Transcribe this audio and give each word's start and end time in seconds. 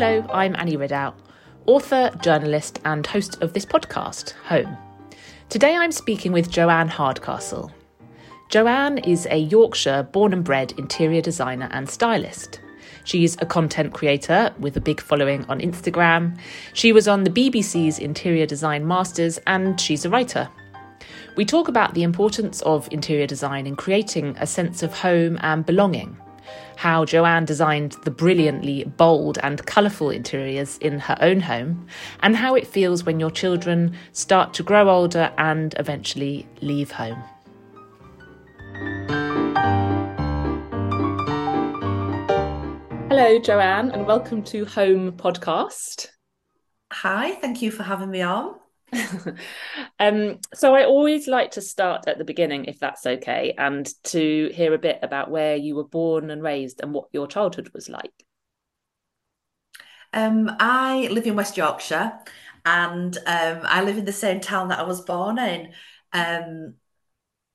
Hello, 0.00 0.26
I'm 0.32 0.56
Annie 0.56 0.78
Ridout, 0.78 1.12
author, 1.66 2.10
journalist, 2.22 2.80
and 2.86 3.06
host 3.06 3.42
of 3.42 3.52
this 3.52 3.66
podcast, 3.66 4.30
Home. 4.46 4.78
Today 5.50 5.76
I'm 5.76 5.92
speaking 5.92 6.32
with 6.32 6.50
Joanne 6.50 6.88
Hardcastle. 6.88 7.70
Joanne 8.48 8.96
is 8.96 9.28
a 9.30 9.36
Yorkshire 9.36 10.04
born 10.04 10.32
and 10.32 10.42
bred 10.42 10.72
interior 10.78 11.20
designer 11.20 11.68
and 11.72 11.86
stylist. 11.86 12.62
She's 13.04 13.36
a 13.42 13.44
content 13.44 13.92
creator 13.92 14.54
with 14.58 14.74
a 14.78 14.80
big 14.80 15.02
following 15.02 15.44
on 15.50 15.60
Instagram. 15.60 16.38
She 16.72 16.94
was 16.94 17.06
on 17.06 17.24
the 17.24 17.30
BBC's 17.30 17.98
Interior 17.98 18.46
Design 18.46 18.86
Masters 18.86 19.38
and 19.46 19.78
she's 19.78 20.06
a 20.06 20.08
writer. 20.08 20.48
We 21.36 21.44
talk 21.44 21.68
about 21.68 21.92
the 21.92 22.04
importance 22.04 22.62
of 22.62 22.88
interior 22.90 23.26
design 23.26 23.66
in 23.66 23.76
creating 23.76 24.34
a 24.38 24.46
sense 24.46 24.82
of 24.82 24.94
home 24.94 25.38
and 25.42 25.66
belonging, 25.66 26.16
how 26.76 27.04
Joanne 27.04 27.44
designed 27.44 27.96
the 28.04 28.10
brilliantly 28.10 28.84
bold 28.84 29.38
and 29.42 29.64
colourful 29.66 30.10
interiors 30.10 30.78
in 30.78 30.98
her 31.00 31.16
own 31.20 31.40
home, 31.40 31.86
and 32.20 32.36
how 32.36 32.54
it 32.54 32.66
feels 32.66 33.04
when 33.04 33.18
your 33.18 33.30
children 33.30 33.96
start 34.12 34.54
to 34.54 34.62
grow 34.62 34.88
older 34.88 35.32
and 35.38 35.74
eventually 35.78 36.46
leave 36.60 36.92
home. 36.92 37.22
Hello, 43.10 43.40
Joanne, 43.40 43.90
and 43.90 44.06
welcome 44.06 44.42
to 44.44 44.64
Home 44.66 45.12
Podcast. 45.12 46.06
Hi, 46.92 47.32
thank 47.32 47.60
you 47.60 47.70
for 47.70 47.82
having 47.82 48.10
me 48.10 48.22
on. 48.22 48.59
um, 49.98 50.38
so 50.54 50.74
I 50.74 50.84
always 50.84 51.26
like 51.26 51.52
to 51.52 51.60
start 51.60 52.06
at 52.06 52.18
the 52.18 52.24
beginning, 52.24 52.64
if 52.64 52.78
that's 52.78 53.06
okay, 53.06 53.54
and 53.58 53.88
to 54.04 54.50
hear 54.52 54.74
a 54.74 54.78
bit 54.78 54.98
about 55.02 55.30
where 55.30 55.56
you 55.56 55.76
were 55.76 55.84
born 55.84 56.30
and 56.30 56.42
raised 56.42 56.80
and 56.80 56.92
what 56.92 57.08
your 57.12 57.26
childhood 57.26 57.70
was 57.74 57.88
like. 57.88 58.12
Um, 60.12 60.50
I 60.58 61.08
live 61.10 61.26
in 61.26 61.36
West 61.36 61.56
Yorkshire, 61.56 62.12
and 62.64 63.16
um, 63.26 63.60
I 63.64 63.82
live 63.82 63.98
in 63.98 64.04
the 64.04 64.12
same 64.12 64.40
town 64.40 64.68
that 64.68 64.80
I 64.80 64.84
was 64.84 65.02
born 65.02 65.38
in. 65.38 65.72
Um, 66.12 66.74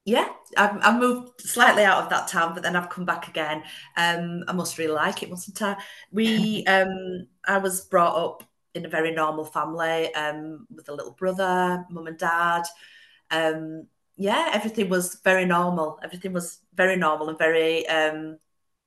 yeah, 0.06 0.30
I've, 0.56 0.78
I've, 0.84 1.00
moved 1.00 1.42
slightly 1.42 1.84
out 1.84 2.04
of 2.04 2.10
that 2.12 2.28
town, 2.28 2.54
but 2.54 2.62
then 2.62 2.76
I've 2.76 2.90
come 2.90 3.06
back 3.06 3.28
again. 3.28 3.64
Um, 3.98 4.44
I 4.48 4.54
must 4.54 4.78
really 4.78 4.94
like 4.94 5.24
it, 5.24 5.30
mustn't 5.30 5.62
I? 5.62 5.78
We, 6.12 6.64
um, 6.68 7.28
I 7.46 7.58
was 7.58 7.82
brought 7.82 8.16
up 8.16 8.44
in 8.76 8.86
a 8.86 8.90
very 8.90 9.12
normal 9.12 9.46
family 9.46 10.14
um, 10.14 10.68
with 10.70 10.90
a 10.90 10.94
little 10.94 11.14
brother, 11.14 11.86
mum 11.90 12.08
and 12.08 12.18
dad. 12.18 12.64
Um, 13.32 13.88
yeah, 14.18 14.52
everything 14.54 14.90
was 14.90 15.16
very 15.24 15.46
normal. 15.46 16.00
Everything 16.04 16.34
was 16.34 16.60
very 16.74 16.96
normal 16.96 17.30
and 17.30 17.38
very 17.38 17.88
um, 17.88 18.38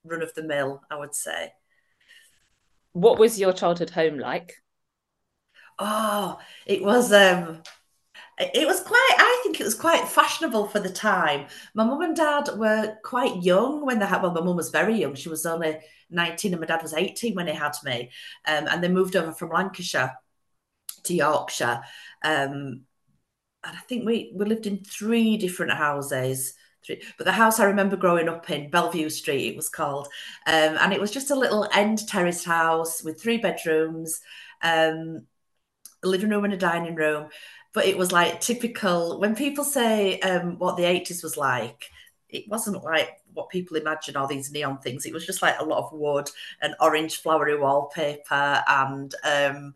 run 0.05 0.22
of 0.22 0.33
the 0.34 0.42
mill, 0.42 0.83
I 0.91 0.97
would 0.97 1.14
say. 1.14 1.53
What 2.92 3.19
was 3.19 3.41
your 3.41 3.53
childhood 3.53 3.91
home 3.91 4.19
like? 4.19 4.55
Oh, 5.78 6.39
it 6.67 6.83
was 6.83 7.12
um 7.12 7.62
it 8.41 8.67
was 8.67 8.81
quite 8.81 9.14
i 9.19 9.41
think 9.42 9.61
it 9.61 9.64
was 9.64 9.75
quite 9.75 10.08
fashionable 10.08 10.67
for 10.67 10.81
the 10.81 10.91
time. 10.91 11.47
My 11.75 11.84
mum 11.84 12.03
and 12.03 12.17
dad 12.17 12.48
were 12.56 12.97
quite 13.05 13.42
young 13.42 13.84
when 13.84 13.98
they 13.98 14.06
had 14.06 14.22
well 14.22 14.33
my 14.33 14.41
mum 14.41 14.56
was 14.56 14.70
very 14.70 14.97
young. 14.97 15.14
She 15.14 15.28
was 15.28 15.47
only 15.47 15.78
19 16.11 16.53
and 16.53 16.61
my 16.61 16.67
dad 16.67 16.83
was 16.83 16.95
18 16.95 17.34
when 17.34 17.47
they 17.47 17.55
had 17.55 17.75
me. 17.84 18.11
Um, 18.47 18.67
and 18.69 18.83
they 18.83 18.89
moved 18.89 19.17
over 19.17 19.33
from 19.33 19.50
lancashire 19.50 20.17
to 21.05 21.14
yorkshire. 21.14 21.83
Um, 22.25 22.83
and 23.64 23.77
i 23.77 23.80
think 23.89 24.06
we 24.06 24.33
we 24.34 24.45
lived 24.47 24.67
in 24.67 24.84
three 24.84 25.36
different 25.36 25.73
houses. 25.73 26.55
Three, 26.84 27.02
but 27.17 27.25
the 27.25 27.33
house 27.33 27.58
i 27.61 27.64
remember 27.64 27.97
growing 27.97 28.28
up 28.28 28.48
in 28.50 28.70
bellevue 28.70 29.11
street 29.11 29.48
it 29.48 29.56
was 29.56 29.69
called. 29.69 30.08
Um, 30.47 30.77
and 30.80 30.92
it 30.92 31.00
was 31.00 31.11
just 31.11 31.30
a 31.30 31.36
little 31.36 31.69
end 31.73 32.06
terraced 32.08 32.45
house 32.45 33.02
with 33.02 33.20
three 33.20 33.39
bedrooms. 33.39 34.20
Um, 34.62 35.27
a 36.03 36.09
living 36.09 36.31
room 36.31 36.45
and 36.45 36.55
a 36.55 36.57
dining 36.57 36.95
room 36.95 37.29
but 37.73 37.87
it 37.87 37.97
was 37.97 38.13
like 38.13 38.41
typical. 38.41 39.20
When 39.20 39.36
people 39.36 39.64
say 39.64 40.19
um, 40.20 40.59
what 40.59 40.77
the 40.77 40.85
80s 40.85 41.23
was 41.23 41.36
like 41.36 41.85
it 42.29 42.45
wasn't 42.48 42.85
like 42.85 43.20
what 43.33 43.48
people 43.48 43.77
imagine 43.77 44.17
all 44.17 44.27
these 44.27 44.51
neon 44.51 44.79
things. 44.79 45.07
It 45.07 45.14
was 45.14 45.25
just 45.25 45.42
like 45.42 45.58
a 45.58 45.64
lot 45.64 45.85
of 45.85 45.92
wood 45.92 46.29
and 46.61 46.75
orange 46.81 47.23
flowery 47.23 47.57
wallpaper 47.57 48.63
and 48.69 49.14
um, 49.25 49.75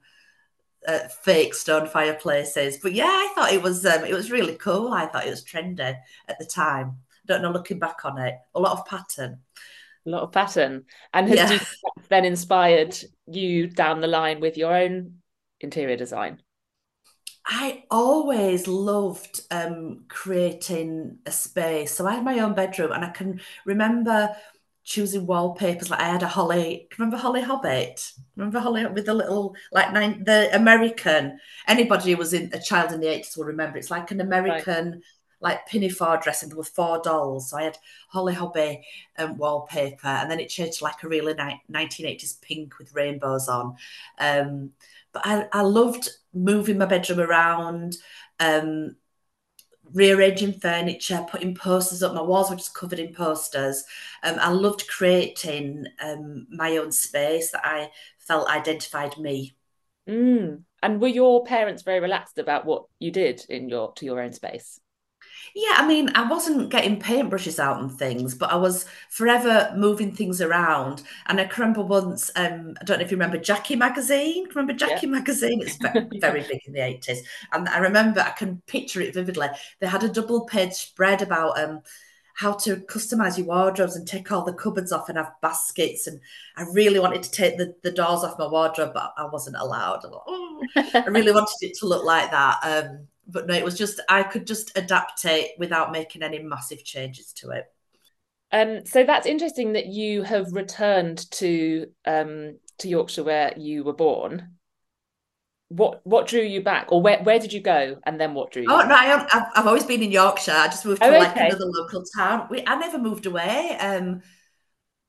uh, 0.86 1.06
fake 1.08 1.54
stone 1.54 1.86
fireplaces. 1.86 2.78
But 2.82 2.92
yeah 2.92 3.06
i 3.06 3.32
thought 3.34 3.52
it 3.52 3.62
was 3.62 3.86
um, 3.86 4.04
it 4.04 4.14
was 4.14 4.30
really 4.30 4.56
cool. 4.56 4.92
I 4.92 5.06
thought 5.06 5.26
it 5.26 5.30
was 5.30 5.44
trendy 5.44 5.96
at 6.28 6.38
the 6.38 6.44
time. 6.44 6.98
Don't 7.26 7.40
know 7.40 7.52
looking 7.52 7.78
back 7.78 8.04
on 8.04 8.18
it 8.18 8.34
a 8.54 8.60
lot 8.60 8.78
of 8.78 8.84
pattern. 8.84 9.38
A 10.04 10.10
lot 10.10 10.22
of 10.22 10.32
pattern. 10.32 10.84
And 11.14 11.28
has 11.28 11.50
yeah. 11.52 11.58
then 12.08 12.24
inspired 12.24 12.96
you 13.28 13.68
down 13.68 14.00
the 14.00 14.08
line 14.08 14.40
with 14.40 14.56
your 14.56 14.74
own 14.74 15.21
interior 15.62 15.96
design 15.96 16.42
I 17.44 17.84
always 17.90 18.68
loved 18.68 19.42
um, 19.50 20.04
creating 20.08 21.18
a 21.26 21.32
space. 21.32 21.94
So 21.94 22.06
I 22.06 22.14
had 22.14 22.24
my 22.24 22.38
own 22.38 22.54
bedroom, 22.54 22.92
and 22.92 23.04
I 23.04 23.10
can 23.10 23.40
remember 23.66 24.34
choosing 24.84 25.26
wallpapers. 25.26 25.90
Like 25.90 26.00
I 26.00 26.08
had 26.08 26.22
a 26.22 26.28
Holly. 26.28 26.88
Remember 26.96 27.16
Holly 27.16 27.42
Hobbie? 27.42 27.96
Remember 28.36 28.60
Holly 28.60 28.86
with 28.86 29.06
the 29.06 29.14
little 29.14 29.56
like 29.72 29.92
nine, 29.92 30.22
the 30.24 30.54
American. 30.54 31.38
Anybody 31.66 32.12
who 32.12 32.16
was 32.16 32.32
in 32.32 32.50
a 32.52 32.60
child 32.60 32.92
in 32.92 33.00
the 33.00 33.08
eighties 33.08 33.36
will 33.36 33.44
remember. 33.44 33.78
It's 33.78 33.90
like 33.90 34.10
an 34.10 34.20
American. 34.20 34.90
Right. 34.92 35.00
Like 35.40 35.66
pinafore 35.66 36.18
dressing, 36.18 36.50
there 36.50 36.56
were 36.56 36.62
four 36.62 37.00
dolls. 37.02 37.50
So 37.50 37.56
I 37.56 37.64
had 37.64 37.76
Holly 38.06 38.32
Hobbie 38.32 38.84
um, 39.18 39.36
wallpaper, 39.36 40.06
and 40.06 40.30
then 40.30 40.38
it 40.38 40.48
changed 40.48 40.78
to 40.78 40.84
like 40.84 41.02
a 41.02 41.08
really 41.08 41.34
ni- 41.34 41.60
1980s 41.68 42.40
pink 42.40 42.78
with 42.78 42.94
rainbows 42.94 43.48
on. 43.48 43.74
Um, 44.20 44.70
but 45.12 45.22
I, 45.24 45.46
I 45.52 45.62
loved 45.62 46.08
moving 46.32 46.78
my 46.78 46.86
bedroom 46.86 47.20
around, 47.20 47.96
um, 48.40 48.96
rearranging 49.92 50.54
furniture, 50.54 51.26
putting 51.30 51.54
posters 51.54 52.02
up. 52.02 52.14
My 52.14 52.22
walls 52.22 52.50
were 52.50 52.56
just 52.56 52.74
covered 52.74 52.98
in 52.98 53.14
posters. 53.14 53.84
Um, 54.22 54.36
I 54.40 54.50
loved 54.50 54.88
creating 54.88 55.86
um, 56.02 56.46
my 56.50 56.78
own 56.78 56.92
space 56.92 57.50
that 57.52 57.64
I 57.64 57.90
felt 58.18 58.48
identified 58.48 59.18
me. 59.18 59.54
Mm. 60.08 60.62
And 60.82 61.00
were 61.00 61.08
your 61.08 61.44
parents 61.44 61.82
very 61.82 62.00
relaxed 62.00 62.38
about 62.38 62.64
what 62.64 62.84
you 62.98 63.10
did 63.10 63.44
in 63.48 63.68
your 63.68 63.92
to 63.94 64.04
your 64.04 64.20
own 64.20 64.32
space? 64.32 64.80
Yeah, 65.54 65.74
I 65.76 65.86
mean, 65.86 66.10
I 66.14 66.28
wasn't 66.28 66.70
getting 66.70 67.00
paintbrushes 67.00 67.58
out 67.58 67.80
and 67.80 67.90
things, 67.90 68.34
but 68.34 68.50
I 68.50 68.56
was 68.56 68.86
forever 69.10 69.72
moving 69.76 70.12
things 70.12 70.40
around. 70.40 71.02
And 71.26 71.40
I 71.40 71.50
remember 71.56 71.82
once, 71.82 72.30
um, 72.36 72.74
I 72.80 72.84
don't 72.84 72.98
know 72.98 73.04
if 73.04 73.10
you 73.10 73.16
remember 73.16 73.38
Jackie 73.38 73.76
magazine. 73.76 74.48
Remember 74.48 74.72
Jackie 74.72 75.06
yeah. 75.06 75.12
magazine? 75.12 75.60
It's 75.60 75.76
very, 75.76 76.08
very 76.20 76.42
big 76.42 76.60
in 76.66 76.72
the 76.72 76.80
80s. 76.80 77.18
And 77.52 77.68
I 77.68 77.78
remember, 77.78 78.20
I 78.20 78.30
can 78.30 78.62
picture 78.66 79.00
it 79.00 79.14
vividly. 79.14 79.48
They 79.80 79.86
had 79.86 80.04
a 80.04 80.08
double 80.08 80.46
page 80.46 80.72
spread 80.72 81.22
about 81.22 81.58
um, 81.58 81.82
how 82.34 82.52
to 82.52 82.76
customize 82.76 83.36
your 83.36 83.46
wardrobes 83.46 83.96
and 83.96 84.06
take 84.06 84.30
all 84.32 84.44
the 84.44 84.52
cupboards 84.52 84.92
off 84.92 85.08
and 85.08 85.18
have 85.18 85.32
baskets. 85.42 86.06
And 86.06 86.20
I 86.56 86.64
really 86.72 86.98
wanted 86.98 87.22
to 87.24 87.30
take 87.30 87.58
the, 87.58 87.74
the 87.82 87.92
doors 87.92 88.24
off 88.24 88.38
my 88.38 88.46
wardrobe, 88.46 88.92
but 88.94 89.12
I 89.16 89.26
wasn't 89.26 89.56
allowed. 89.58 90.04
I, 90.04 90.08
oh, 90.26 90.62
I 90.76 91.04
really 91.08 91.32
wanted 91.34 91.56
it 91.60 91.76
to 91.78 91.86
look 91.86 92.04
like 92.04 92.30
that. 92.30 92.58
Um, 92.62 93.08
but 93.26 93.46
no, 93.46 93.54
it 93.54 93.64
was 93.64 93.78
just 93.78 94.00
I 94.08 94.22
could 94.22 94.46
just 94.46 94.76
adapt 94.76 95.24
it 95.24 95.52
without 95.58 95.92
making 95.92 96.22
any 96.22 96.38
massive 96.38 96.84
changes 96.84 97.32
to 97.34 97.50
it. 97.50 97.66
Um, 98.50 98.84
so 98.84 99.04
that's 99.04 99.26
interesting 99.26 99.72
that 99.72 99.86
you 99.86 100.22
have 100.22 100.52
returned 100.52 101.30
to 101.32 101.86
um, 102.04 102.58
to 102.78 102.88
Yorkshire 102.88 103.24
where 103.24 103.52
you 103.56 103.84
were 103.84 103.94
born. 103.94 104.56
What 105.68 106.06
what 106.06 106.26
drew 106.26 106.42
you 106.42 106.62
back, 106.62 106.92
or 106.92 107.00
where 107.00 107.22
where 107.22 107.38
did 107.38 107.52
you 107.52 107.60
go, 107.60 107.98
and 108.04 108.20
then 108.20 108.34
what 108.34 108.52
drew 108.52 108.62
you? 108.62 108.68
Oh 108.70 108.80
back? 108.80 108.88
no, 108.88 108.94
I, 108.94 109.04
have 109.04 109.50
I've 109.54 109.66
always 109.66 109.86
been 109.86 110.02
in 110.02 110.12
Yorkshire. 110.12 110.52
I 110.52 110.66
just 110.66 110.84
moved 110.84 111.00
to 111.00 111.08
oh, 111.08 111.18
like 111.18 111.30
okay. 111.30 111.46
another 111.46 111.64
local 111.64 112.04
town. 112.14 112.48
We, 112.50 112.62
I 112.66 112.74
never 112.76 112.98
moved 112.98 113.24
away. 113.24 113.76
Um, 113.80 114.20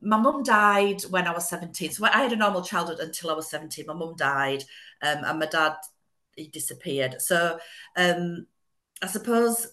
my 0.02 0.18
mum 0.18 0.44
died 0.44 1.02
when 1.04 1.28
I 1.28 1.34
was 1.34 1.48
17. 1.50 1.92
So 1.92 2.06
I 2.06 2.24
had 2.24 2.34
a 2.34 2.38
normal 2.38 2.62
childhood 2.62 3.00
until 3.00 3.30
I 3.30 3.34
was 3.34 3.50
17. 3.50 3.86
My 3.86 3.94
mum 3.94 4.16
died, 4.18 4.64
um, 5.02 5.24
and 5.26 5.40
my 5.40 5.46
dad 5.48 5.76
he 6.36 6.48
disappeared. 6.48 7.22
So 7.22 7.60
um, 7.98 8.48
I 9.02 9.08
suppose 9.08 9.68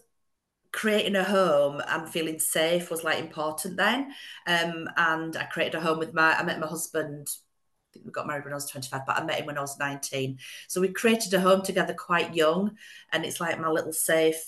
creating 0.73 1.17
a 1.17 1.25
home 1.25 1.83
and 1.89 2.09
feeling 2.09 2.39
safe 2.39 2.91
was 2.91 3.05
like 3.05 3.19
important 3.19 3.77
then. 3.77 4.13
Um, 4.47 4.89
and 4.97 5.37
I 5.37 5.45
created 5.45 5.77
a 5.77 5.81
home 5.81 5.99
with 5.99 6.15
my, 6.15 6.35
I 6.35 6.43
met 6.43 6.61
my 6.61 6.67
husband. 6.67 7.29
I 7.29 7.89
think 7.93 8.07
we 8.07 8.13
got 8.13 8.27
married 8.27 8.45
when 8.45 8.53
I 8.53 8.57
was 8.57 8.71
25, 8.71 9.01
but 9.07 9.19
I 9.19 9.25
met 9.25 9.41
him 9.41 9.47
when 9.47 9.59
I 9.59 9.63
was 9.63 9.79
19. 9.79 10.39
So 10.69 10.81
we 10.81 10.89
created 10.89 11.35
a 11.35 11.41
home 11.41 11.63
together 11.63 11.95
quite 11.95 12.35
young. 12.35 12.77
And 13.13 13.25
it's 13.25 13.41
like 13.41 13.59
my 13.61 13.69
little 13.69 13.93
safe, 13.93 14.41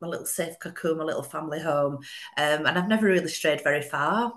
my 0.00 0.08
little 0.08 0.26
safe 0.26 0.58
cocoon, 0.58 0.98
my 0.98 1.04
little 1.04 1.22
family 1.22 1.60
home. 1.60 2.00
Um, 2.36 2.66
and 2.66 2.78
I've 2.78 2.88
never 2.88 3.06
really 3.06 3.28
strayed 3.28 3.64
very 3.64 3.82
far. 3.82 4.34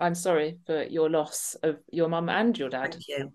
I'm 0.00 0.14
sorry 0.14 0.58
for 0.66 0.82
your 0.82 1.08
loss 1.08 1.54
of 1.62 1.78
your 1.90 2.08
mum 2.08 2.28
and 2.28 2.58
your 2.58 2.68
dad. 2.68 2.92
Thank 2.92 3.08
you. 3.08 3.32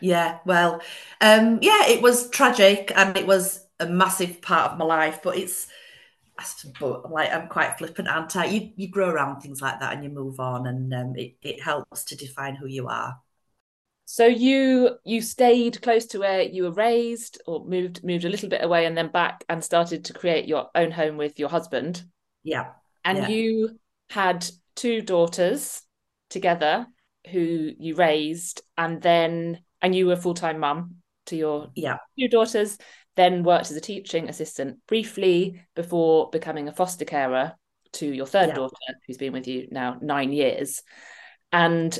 Yeah, 0.00 0.38
well, 0.44 0.82
um, 1.20 1.58
yeah, 1.62 1.86
it 1.86 2.02
was 2.02 2.28
tragic 2.30 2.92
and 2.94 3.16
it 3.16 3.26
was 3.26 3.64
a 3.80 3.86
massive 3.86 4.42
part 4.42 4.72
of 4.72 4.78
my 4.78 4.84
life, 4.84 5.20
but 5.22 5.36
it's 5.36 5.68
but 6.80 7.10
like 7.10 7.32
I'm 7.32 7.48
quite 7.48 7.78
flippant, 7.78 8.08
aren't 8.08 8.36
I? 8.36 8.46
You 8.46 8.70
you 8.76 8.88
grow 8.88 9.08
around 9.08 9.40
things 9.40 9.62
like 9.62 9.80
that 9.80 9.94
and 9.94 10.02
you 10.04 10.10
move 10.10 10.40
on, 10.40 10.66
and 10.66 10.92
um, 10.92 11.14
it 11.16 11.36
it 11.42 11.62
helps 11.62 12.04
to 12.04 12.16
define 12.16 12.56
who 12.56 12.66
you 12.66 12.88
are. 12.88 13.16
So 14.06 14.26
you 14.26 14.96
you 15.04 15.22
stayed 15.22 15.80
close 15.80 16.06
to 16.06 16.18
where 16.18 16.42
you 16.42 16.64
were 16.64 16.72
raised, 16.72 17.40
or 17.46 17.64
moved 17.64 18.04
moved 18.04 18.24
a 18.24 18.28
little 18.28 18.48
bit 18.48 18.64
away 18.64 18.86
and 18.86 18.96
then 18.96 19.08
back, 19.08 19.44
and 19.48 19.62
started 19.62 20.04
to 20.06 20.12
create 20.12 20.46
your 20.46 20.70
own 20.74 20.90
home 20.90 21.16
with 21.16 21.38
your 21.38 21.48
husband. 21.48 22.02
Yeah, 22.42 22.72
and 23.04 23.18
yeah. 23.18 23.28
you 23.28 23.78
had 24.10 24.46
two 24.74 25.02
daughters 25.02 25.82
together 26.30 26.86
who 27.30 27.70
you 27.78 27.94
raised, 27.94 28.62
and 28.76 29.00
then 29.00 29.60
and 29.84 29.94
you 29.94 30.06
were 30.06 30.14
a 30.14 30.16
full 30.16 30.34
time 30.34 30.58
mum 30.58 30.96
to 31.26 31.36
your 31.36 31.68
yeah 31.76 31.98
two 32.18 32.28
daughters. 32.28 32.78
Then 33.16 33.44
worked 33.44 33.70
as 33.70 33.76
a 33.76 33.80
teaching 33.80 34.28
assistant 34.28 34.78
briefly 34.88 35.62
before 35.76 36.30
becoming 36.30 36.66
a 36.66 36.72
foster 36.72 37.04
carer 37.04 37.52
to 37.92 38.12
your 38.12 38.26
third 38.26 38.48
yeah. 38.48 38.54
daughter, 38.54 38.74
who's 39.06 39.18
been 39.18 39.32
with 39.32 39.46
you 39.46 39.68
now 39.70 39.98
nine 40.00 40.32
years. 40.32 40.82
And 41.52 41.96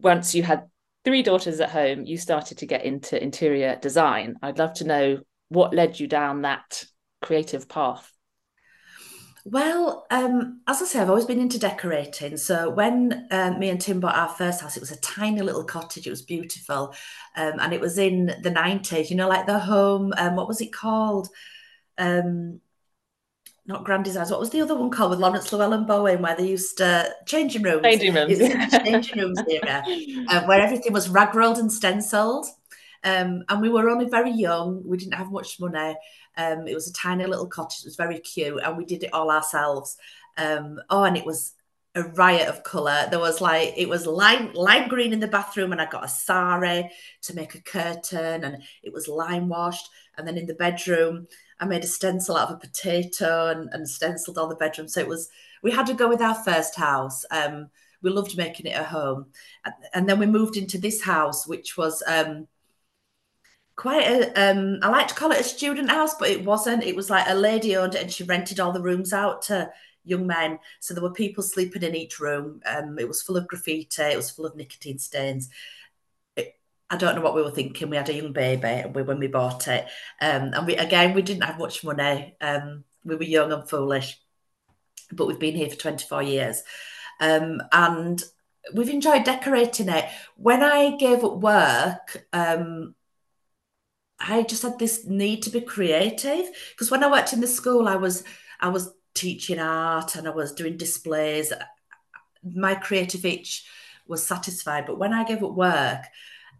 once 0.00 0.34
you 0.34 0.42
had 0.42 0.68
three 1.04 1.22
daughters 1.22 1.60
at 1.60 1.70
home, 1.70 2.06
you 2.06 2.16
started 2.16 2.58
to 2.58 2.66
get 2.66 2.84
into 2.84 3.22
interior 3.22 3.76
design. 3.76 4.36
I'd 4.40 4.58
love 4.58 4.74
to 4.74 4.84
know 4.84 5.18
what 5.48 5.74
led 5.74 6.00
you 6.00 6.06
down 6.06 6.42
that 6.42 6.84
creative 7.20 7.68
path. 7.68 8.10
Well, 9.48 10.06
um, 10.10 10.60
as 10.66 10.82
I 10.82 10.86
say, 10.86 10.98
I've 10.98 11.08
always 11.08 11.24
been 11.24 11.38
into 11.38 11.56
decorating. 11.56 12.36
So 12.36 12.68
when 12.68 13.28
um, 13.30 13.60
me 13.60 13.68
and 13.68 13.80
Tim 13.80 14.00
bought 14.00 14.16
our 14.16 14.28
first 14.28 14.60
house, 14.60 14.76
it 14.76 14.80
was 14.80 14.90
a 14.90 15.00
tiny 15.00 15.40
little 15.40 15.62
cottage. 15.62 16.04
It 16.04 16.10
was 16.10 16.22
beautiful, 16.22 16.92
um, 17.36 17.52
and 17.60 17.72
it 17.72 17.80
was 17.80 17.96
in 17.96 18.34
the 18.42 18.50
nineties. 18.50 19.08
You 19.08 19.16
know, 19.16 19.28
like 19.28 19.46
the 19.46 19.60
home. 19.60 20.12
Um, 20.16 20.34
what 20.34 20.48
was 20.48 20.60
it 20.60 20.72
called? 20.72 21.28
Um, 21.96 22.60
not 23.66 23.84
Grand 23.84 24.04
Designs. 24.04 24.32
What 24.32 24.40
was 24.40 24.50
the 24.50 24.62
other 24.62 24.74
one 24.74 24.90
called 24.90 25.10
with 25.10 25.20
Laurence 25.20 25.52
Llewelyn-Bowen, 25.52 26.22
where 26.22 26.34
they 26.34 26.48
used 26.48 26.78
to 26.78 27.14
changing 27.26 27.62
rooms? 27.62 27.84
Changing 27.84 28.14
rooms. 28.14 28.38
changing 28.38 29.18
rooms 29.20 29.40
era, 29.48 29.84
uh, 30.28 30.44
where 30.46 30.60
everything 30.60 30.92
was 30.92 31.08
rag 31.08 31.36
rolled 31.36 31.58
and 31.58 31.72
stenciled. 31.72 32.46
Um, 33.04 33.44
and 33.48 33.62
we 33.62 33.68
were 33.68 33.88
only 33.88 34.06
very 34.06 34.32
young. 34.32 34.82
We 34.84 34.96
didn't 34.96 35.14
have 35.14 35.30
much 35.30 35.60
money. 35.60 35.94
Um, 36.36 36.66
it 36.66 36.74
was 36.74 36.88
a 36.88 36.92
tiny 36.92 37.26
little 37.26 37.46
cottage. 37.46 37.80
It 37.80 37.86
was 37.86 37.96
very 37.96 38.18
cute, 38.18 38.60
and 38.62 38.76
we 38.76 38.84
did 38.84 39.02
it 39.02 39.14
all 39.14 39.30
ourselves. 39.30 39.96
Um, 40.36 40.80
oh, 40.90 41.04
and 41.04 41.16
it 41.16 41.26
was 41.26 41.52
a 41.94 42.02
riot 42.02 42.48
of 42.48 42.62
colour. 42.62 43.06
There 43.10 43.18
was 43.18 43.40
like 43.40 43.72
it 43.76 43.88
was 43.88 44.06
lime 44.06 44.52
lime 44.52 44.88
green 44.88 45.12
in 45.12 45.20
the 45.20 45.28
bathroom, 45.28 45.72
and 45.72 45.80
I 45.80 45.86
got 45.86 46.04
a 46.04 46.08
sari 46.08 46.90
to 47.22 47.34
make 47.34 47.54
a 47.54 47.62
curtain, 47.62 48.44
and 48.44 48.62
it 48.82 48.92
was 48.92 49.08
lime 49.08 49.48
washed. 49.48 49.88
And 50.18 50.26
then 50.26 50.38
in 50.38 50.46
the 50.46 50.54
bedroom, 50.54 51.26
I 51.60 51.64
made 51.64 51.84
a 51.84 51.86
stencil 51.86 52.36
out 52.36 52.50
of 52.50 52.56
a 52.56 52.60
potato 52.60 53.48
and, 53.48 53.68
and 53.72 53.88
stenciled 53.88 54.38
all 54.38 54.48
the 54.48 54.56
bedrooms. 54.56 54.94
So 54.94 55.00
it 55.00 55.08
was, 55.08 55.28
we 55.62 55.70
had 55.70 55.86
to 55.86 55.94
go 55.94 56.08
with 56.08 56.20
our 56.20 56.34
first 56.34 56.76
house. 56.76 57.24
Um, 57.30 57.68
we 58.02 58.10
loved 58.10 58.36
making 58.36 58.66
it 58.66 58.78
a 58.78 58.84
home. 58.84 59.26
And 59.94 60.08
then 60.08 60.18
we 60.18 60.26
moved 60.26 60.56
into 60.56 60.78
this 60.78 61.02
house, 61.02 61.46
which 61.46 61.76
was 61.76 62.02
um, 62.06 62.46
quite 63.76 64.06
a, 64.06 64.50
um, 64.50 64.78
I 64.82 64.88
like 64.88 65.08
to 65.08 65.14
call 65.14 65.32
it 65.32 65.40
a 65.40 65.44
student 65.44 65.90
house, 65.90 66.14
but 66.14 66.30
it 66.30 66.44
wasn't. 66.44 66.84
It 66.84 66.96
was 66.96 67.10
like 67.10 67.26
a 67.28 67.34
lady 67.34 67.76
owned 67.76 67.94
it 67.94 68.02
and 68.02 68.12
she 68.12 68.24
rented 68.24 68.58
all 68.58 68.72
the 68.72 68.82
rooms 68.82 69.12
out 69.12 69.42
to 69.42 69.70
young 70.04 70.26
men. 70.26 70.58
So 70.80 70.94
there 70.94 71.02
were 71.02 71.12
people 71.12 71.42
sleeping 71.42 71.82
in 71.82 71.94
each 71.94 72.18
room. 72.18 72.62
Um, 72.64 72.98
it 72.98 73.08
was 73.08 73.22
full 73.22 73.36
of 73.36 73.46
graffiti, 73.46 74.02
it 74.02 74.16
was 74.16 74.30
full 74.30 74.46
of 74.46 74.56
nicotine 74.56 74.98
stains. 74.98 75.50
I 76.88 76.96
don't 76.96 77.16
know 77.16 77.20
what 77.20 77.34
we 77.34 77.42
were 77.42 77.50
thinking. 77.50 77.90
We 77.90 77.96
had 77.96 78.08
a 78.08 78.14
young 78.14 78.32
baby 78.32 78.88
we, 78.94 79.02
when 79.02 79.18
we 79.18 79.26
bought 79.26 79.66
it, 79.66 79.86
um, 80.20 80.52
and 80.54 80.66
we 80.66 80.76
again 80.76 81.14
we 81.14 81.22
didn't 81.22 81.42
have 81.42 81.58
much 81.58 81.82
money. 81.82 82.36
Um, 82.40 82.84
we 83.04 83.16
were 83.16 83.24
young 83.24 83.52
and 83.52 83.68
foolish, 83.68 84.20
but 85.10 85.26
we've 85.26 85.38
been 85.38 85.56
here 85.56 85.68
for 85.68 85.76
twenty 85.76 86.06
four 86.06 86.22
years, 86.22 86.62
um, 87.20 87.60
and 87.72 88.22
we've 88.72 88.88
enjoyed 88.88 89.24
decorating 89.24 89.88
it. 89.88 90.04
When 90.36 90.62
I 90.62 90.96
gave 90.96 91.24
up 91.24 91.38
work, 91.38 92.24
um, 92.32 92.94
I 94.18 94.42
just 94.42 94.62
had 94.62 94.78
this 94.78 95.04
need 95.04 95.42
to 95.42 95.50
be 95.50 95.60
creative 95.60 96.46
because 96.70 96.90
when 96.90 97.04
I 97.04 97.10
worked 97.10 97.32
in 97.32 97.40
the 97.40 97.46
school, 97.46 97.86
I 97.86 97.96
was 97.96 98.24
I 98.60 98.68
was 98.68 98.92
teaching 99.14 99.58
art 99.58 100.16
and 100.16 100.26
I 100.26 100.30
was 100.30 100.52
doing 100.52 100.76
displays. 100.76 101.52
My 102.42 102.74
creative 102.74 103.24
itch 103.24 103.66
was 104.06 104.26
satisfied, 104.26 104.86
but 104.86 104.98
when 104.98 105.12
I 105.12 105.24
gave 105.24 105.42
up 105.42 105.52
work. 105.52 106.04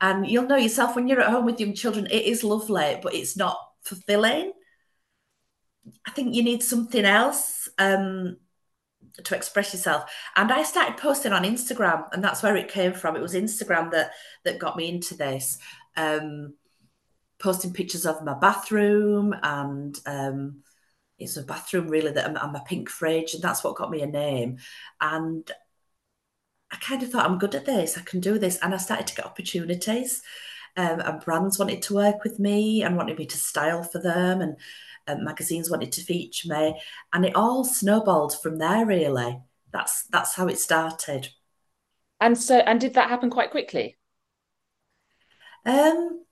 And 0.00 0.29
you'll 0.29 0.47
know 0.47 0.56
yourself 0.56 0.94
when 0.94 1.08
you're 1.08 1.23
at 1.23 1.31
home 1.31 1.47
with 1.47 1.58
young 1.58 1.73
children, 1.75 2.06
it 2.11 2.25
is 2.25 2.44
lovely, 2.44 3.00
but 3.03 3.14
it's 3.14 3.37
not 3.37 3.59
fulfilling. 3.81 4.52
I 6.06 6.11
think 6.11 6.35
you 6.35 6.43
need 6.43 6.62
something 6.62 7.05
else 7.05 7.69
um, 7.79 8.37
to 9.25 9.35
express 9.35 9.73
yourself. 9.73 10.11
And 10.35 10.52
I 10.52 10.64
started 10.64 10.99
posting 10.99 11.32
on 11.32 11.44
Instagram, 11.44 12.09
and 12.12 12.23
that's 12.23 12.43
where 12.43 12.56
it 12.56 12.69
came 12.69 12.93
from. 12.93 13.17
It 13.17 13.23
was 13.23 13.35
Instagram 13.35 13.91
that 13.93 14.11
that 14.44 14.59
got 14.59 14.76
me 14.76 14.88
into 14.88 15.17
this. 15.17 15.59
Um, 15.97 16.55
posting 17.38 17.73
pictures 17.73 18.06
of 18.06 18.25
my 18.25 18.35
bathroom 18.35 19.35
and 19.43 19.99
um, 20.06 20.62
it's 21.19 21.37
a 21.37 21.43
bathroom 21.43 21.88
really 21.88 22.12
that 22.12 22.27
and 22.27 22.53
my 22.53 22.61
pink 22.67 22.91
fridge, 22.91 23.35
and 23.35 23.43
that's 23.43 23.65
what 23.65 23.77
got 23.77 23.91
me 23.91 24.03
a 24.03 24.06
name. 24.06 24.59
And 25.00 25.50
I 26.71 26.77
kind 26.77 27.03
of 27.03 27.11
thought, 27.11 27.25
I'm 27.25 27.38
good 27.38 27.55
at 27.55 27.65
this, 27.65 27.97
I 27.97 28.03
can 28.03 28.21
do 28.21 28.38
this. 28.38 28.59
And 28.59 28.75
I 28.75 28.77
started 28.77 29.06
to 29.09 29.15
get 29.15 29.27
opportunities. 29.27 30.23
Um, 30.77 31.00
and 31.00 31.25
brands 31.25 31.59
wanted 31.59 31.81
to 31.83 31.94
work 31.94 32.23
with 32.23 32.38
me 32.38 32.83
and 32.83 32.99
wanted 32.99 33.17
me 33.19 33.25
to 33.25 33.37
style 33.38 33.83
for 33.83 33.99
them, 33.99 34.43
and 34.43 34.56
um, 35.06 35.25
magazines 35.25 35.71
wanted 35.71 35.93
to 35.93 36.03
feature 36.03 36.49
me. 36.55 36.79
And 37.15 37.25
it 37.25 37.35
all 37.35 37.65
snowballed 37.65 38.38
from 38.43 38.59
there, 38.59 38.85
really. 38.85 39.41
That's 39.73 40.05
that's 40.09 40.35
how 40.35 40.49
it 40.49 40.59
started. 40.59 41.31
And 42.21 42.37
so, 42.37 42.59
and 42.59 42.79
did 42.79 42.94
that 42.94 43.09
happen 43.09 43.31
quite 43.31 43.50
quickly? 43.50 43.97
Um, 45.65 46.25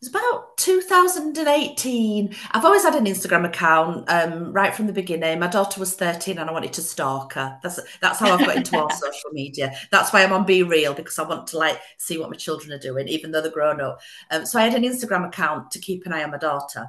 it's 0.00 0.10
about 0.10 0.58
2018. 0.58 2.34
I've 2.50 2.64
always 2.64 2.82
had 2.82 2.94
an 2.94 3.06
Instagram 3.06 3.46
account 3.46 4.04
um, 4.08 4.52
right 4.52 4.74
from 4.74 4.86
the 4.86 4.92
beginning. 4.92 5.38
My 5.38 5.46
daughter 5.46 5.80
was 5.80 5.94
13 5.94 6.36
and 6.36 6.50
I 6.50 6.52
wanted 6.52 6.74
to 6.74 6.82
stalk 6.82 7.32
her. 7.32 7.58
That's 7.62 7.80
that's 8.00 8.18
how 8.18 8.32
I've 8.32 8.40
got 8.40 8.56
into 8.56 8.78
all 8.78 8.90
social 8.90 9.30
media. 9.32 9.74
That's 9.90 10.12
why 10.12 10.22
I'm 10.22 10.34
on 10.34 10.46
BeReal 10.46 10.94
because 10.94 11.18
I 11.18 11.26
want 11.26 11.46
to 11.48 11.58
like 11.58 11.80
see 11.96 12.18
what 12.18 12.28
my 12.28 12.36
children 12.36 12.72
are 12.72 12.78
doing, 12.78 13.08
even 13.08 13.30
though 13.30 13.40
they're 13.40 13.50
grown 13.50 13.80
up. 13.80 14.00
Um, 14.30 14.44
so 14.44 14.58
I 14.58 14.64
had 14.64 14.74
an 14.74 14.82
Instagram 14.82 15.26
account 15.26 15.70
to 15.70 15.78
keep 15.78 16.04
an 16.04 16.12
eye 16.12 16.24
on 16.24 16.30
my 16.30 16.38
daughter. 16.38 16.88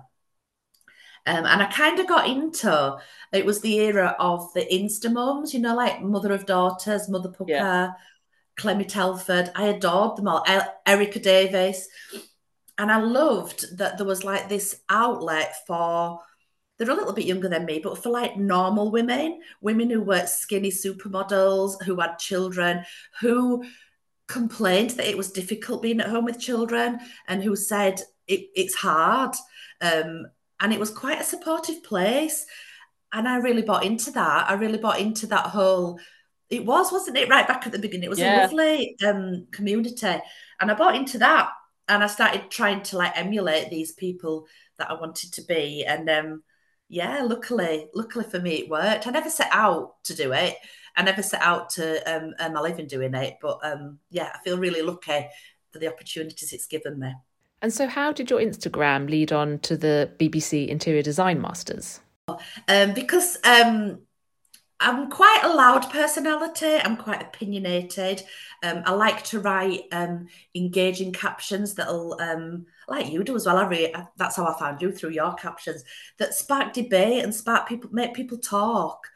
Um, 1.25 1.45
and 1.45 1.62
I 1.62 1.65
kind 1.65 2.00
of 2.00 2.07
got 2.07 2.27
into 2.30 2.98
it 3.31 3.45
was 3.45 3.62
the 3.62 3.80
era 3.80 4.18
of 4.19 4.53
the 4.53 4.65
Insta 4.65 5.12
mums, 5.12 5.53
you 5.53 5.62
know, 5.62 5.75
like 5.75 6.01
Mother 6.01 6.33
of 6.33 6.45
Daughters, 6.45 7.07
Mother 7.07 7.30
Pukka, 7.30 7.50
yeah. 7.50 7.92
Clemmy 8.57 8.86
Telford. 8.86 9.51
I 9.55 9.67
adored 9.67 10.17
them 10.17 10.27
all. 10.27 10.46
Erica 10.86 11.20
Davies 11.20 11.88
and 12.77 12.91
I 12.91 13.00
loved 13.00 13.77
that 13.77 13.98
there 13.98 14.05
was 14.05 14.24
like 14.24 14.50
this 14.50 14.81
outlet 14.89 15.65
for 15.65 16.19
they're 16.77 16.89
a 16.91 16.93
little 16.93 17.13
bit 17.13 17.25
younger 17.25 17.50
than 17.50 17.65
me, 17.65 17.79
but 17.79 18.01
for 18.01 18.10
like 18.10 18.38
normal 18.38 18.91
women, 18.91 19.41
women 19.62 19.89
who 19.89 20.01
were 20.01 20.27
skinny 20.27 20.69
supermodels, 20.69 21.81
who 21.84 22.00
had 22.00 22.19
children, 22.19 22.86
who 23.19 23.63
complained 24.27 24.91
that 24.91 25.10
it 25.10 25.17
was 25.17 25.31
difficult 25.31 25.81
being 25.81 26.00
at 26.00 26.10
home 26.10 26.25
with 26.25 26.39
children, 26.39 27.00
and 27.27 27.41
who 27.41 27.55
said 27.55 28.00
it, 28.27 28.50
it's 28.55 28.75
hard. 28.75 29.34
Um, 29.81 30.27
and 30.60 30.72
it 30.72 30.79
was 30.79 30.91
quite 30.91 31.19
a 31.19 31.24
supportive 31.24 31.84
place. 31.84 32.46
And 33.12 33.27
I 33.27 33.38
really 33.38 33.63
bought 33.63 33.86
into 33.86 34.12
that. 34.12 34.50
I 34.50 34.53
really 34.53 34.77
bought 34.77 35.00
into 35.00 35.25
that 35.27 35.48
whole. 35.48 36.00
It 36.50 36.63
was, 36.63 36.91
wasn't 36.91 37.17
it, 37.17 37.29
right 37.29 37.48
back 37.48 37.65
at 37.65 37.72
the 37.72 37.79
beginning? 37.79 38.03
It 38.03 38.10
was 38.10 38.19
yeah. 38.19 38.41
a 38.41 38.41
lovely 38.43 38.96
um, 39.05 39.48
community, 39.51 40.22
and 40.60 40.69
I 40.69 40.75
bought 40.75 40.96
into 40.96 41.17
that 41.17 41.50
and 41.88 42.03
I 42.03 42.08
started 42.08 42.50
trying 42.50 42.84
to 42.84 42.98
like 42.98 43.17
emulate 43.17 43.70
these 43.70 43.94
people 43.94 44.48
that 44.77 44.89
I 44.89 44.94
wanted 44.94 45.34
to 45.34 45.41
be. 45.44 45.86
And 45.86 46.10
um, 46.10 46.44
yeah, 46.89 47.22
luckily, 47.24 47.88
luckily 47.94 48.25
for 48.25 48.39
me, 48.39 48.56
it 48.56 48.70
worked. 48.70 49.08
I 49.08 49.12
never 49.12 49.29
set 49.29 49.50
out 49.51 50.03
to 50.06 50.15
do 50.15 50.34
it. 50.34 50.56
I 50.96 51.03
never 51.03 51.22
set 51.22 51.41
out 51.41 51.70
to 51.72 52.01
um, 52.12 52.34
earn 52.39 52.53
my 52.53 52.62
living 52.62 52.88
doing 52.88 53.13
it. 53.13 53.38
But 53.41 53.60
um, 53.63 54.00
yeah, 54.10 54.32
I 54.34 54.39
feel 54.44 54.58
really 54.58 54.82
lucky 54.82 55.27
for 55.72 55.79
the 55.79 55.91
opportunities 55.91 56.53
it's 56.53 56.67
given 56.67 57.00
me. 57.00 57.13
And 57.62 57.74
so, 57.74 57.88
how 57.88 58.12
did 58.12 58.29
your 58.29 58.39
Instagram 58.39 59.10
lead 59.10 59.32
on 59.32 59.60
to 59.60 59.75
the 59.75 60.12
BBC 60.20 60.67
Interior 60.67 61.01
Design 61.01 61.41
Masters? 61.41 62.01
Um, 62.67 62.94
because 62.94 63.38
um, 63.44 64.00
I'm 64.79 65.10
quite 65.10 65.41
a 65.43 65.53
loud 65.53 65.89
personality. 65.89 66.75
I'm 66.75 66.98
quite 66.98 67.22
opinionated. 67.22 68.24
Um, 68.62 68.84
I 68.86 68.93
like 68.93 69.24
to 69.25 69.39
write 69.39 69.86
um, 69.91 70.27
engaging 70.53 71.13
captions 71.13 71.74
that'll, 71.74 72.19
um, 72.22 72.67
like 72.88 73.12
you 73.12 73.24
do 73.24 73.36
as 73.36 73.46
well. 73.48 73.57
I 73.57 73.67
read, 73.67 73.96
that's 74.17 74.36
how 74.36 74.46
I 74.46 74.57
found 74.57 74.81
you 74.81 74.91
through 74.91 75.12
your 75.12 75.34
captions 75.34 75.84
that 76.19 76.36
spark 76.36 76.74
debate 76.74 77.24
and 77.24 77.34
spark 77.34 77.67
people, 77.67 77.89
make 77.91 78.13
people 78.13 78.38
talk. 78.38 79.07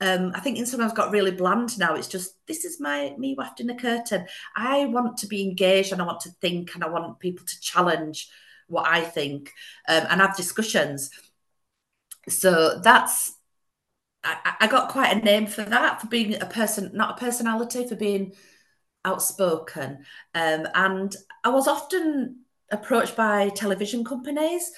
Um, 0.00 0.32
I 0.34 0.40
think 0.40 0.58
Instagram's 0.58 0.92
got 0.92 1.10
really 1.10 1.32
bland 1.32 1.78
now. 1.78 1.94
It's 1.94 2.08
just 2.08 2.34
this 2.46 2.64
is 2.64 2.80
my 2.80 3.14
me 3.18 3.34
wafting 3.36 3.68
a 3.68 3.74
curtain. 3.74 4.26
I 4.56 4.86
want 4.86 5.18
to 5.18 5.26
be 5.26 5.42
engaged 5.42 5.92
and 5.92 6.00
I 6.00 6.06
want 6.06 6.20
to 6.20 6.30
think 6.40 6.74
and 6.74 6.82
I 6.82 6.88
want 6.88 7.18
people 7.20 7.44
to 7.44 7.60
challenge 7.60 8.30
what 8.66 8.86
I 8.86 9.02
think 9.02 9.52
um, 9.88 10.06
and 10.08 10.20
have 10.22 10.36
discussions. 10.36 11.10
So 12.28 12.80
that's 12.82 13.34
I, 14.22 14.54
I, 14.60 14.66
got 14.66 14.90
quite 14.90 15.16
a 15.16 15.24
name 15.24 15.46
for 15.46 15.62
that 15.62 16.00
for 16.00 16.06
being 16.06 16.34
a 16.40 16.46
person, 16.46 16.90
not 16.92 17.16
a 17.16 17.20
personality, 17.24 17.86
for 17.86 17.96
being 17.96 18.34
outspoken, 19.04 20.04
um, 20.34 20.68
and 20.74 21.16
I 21.42 21.48
was 21.48 21.66
often 21.66 22.40
approached 22.70 23.16
by 23.16 23.48
television 23.50 24.04
companies. 24.04 24.70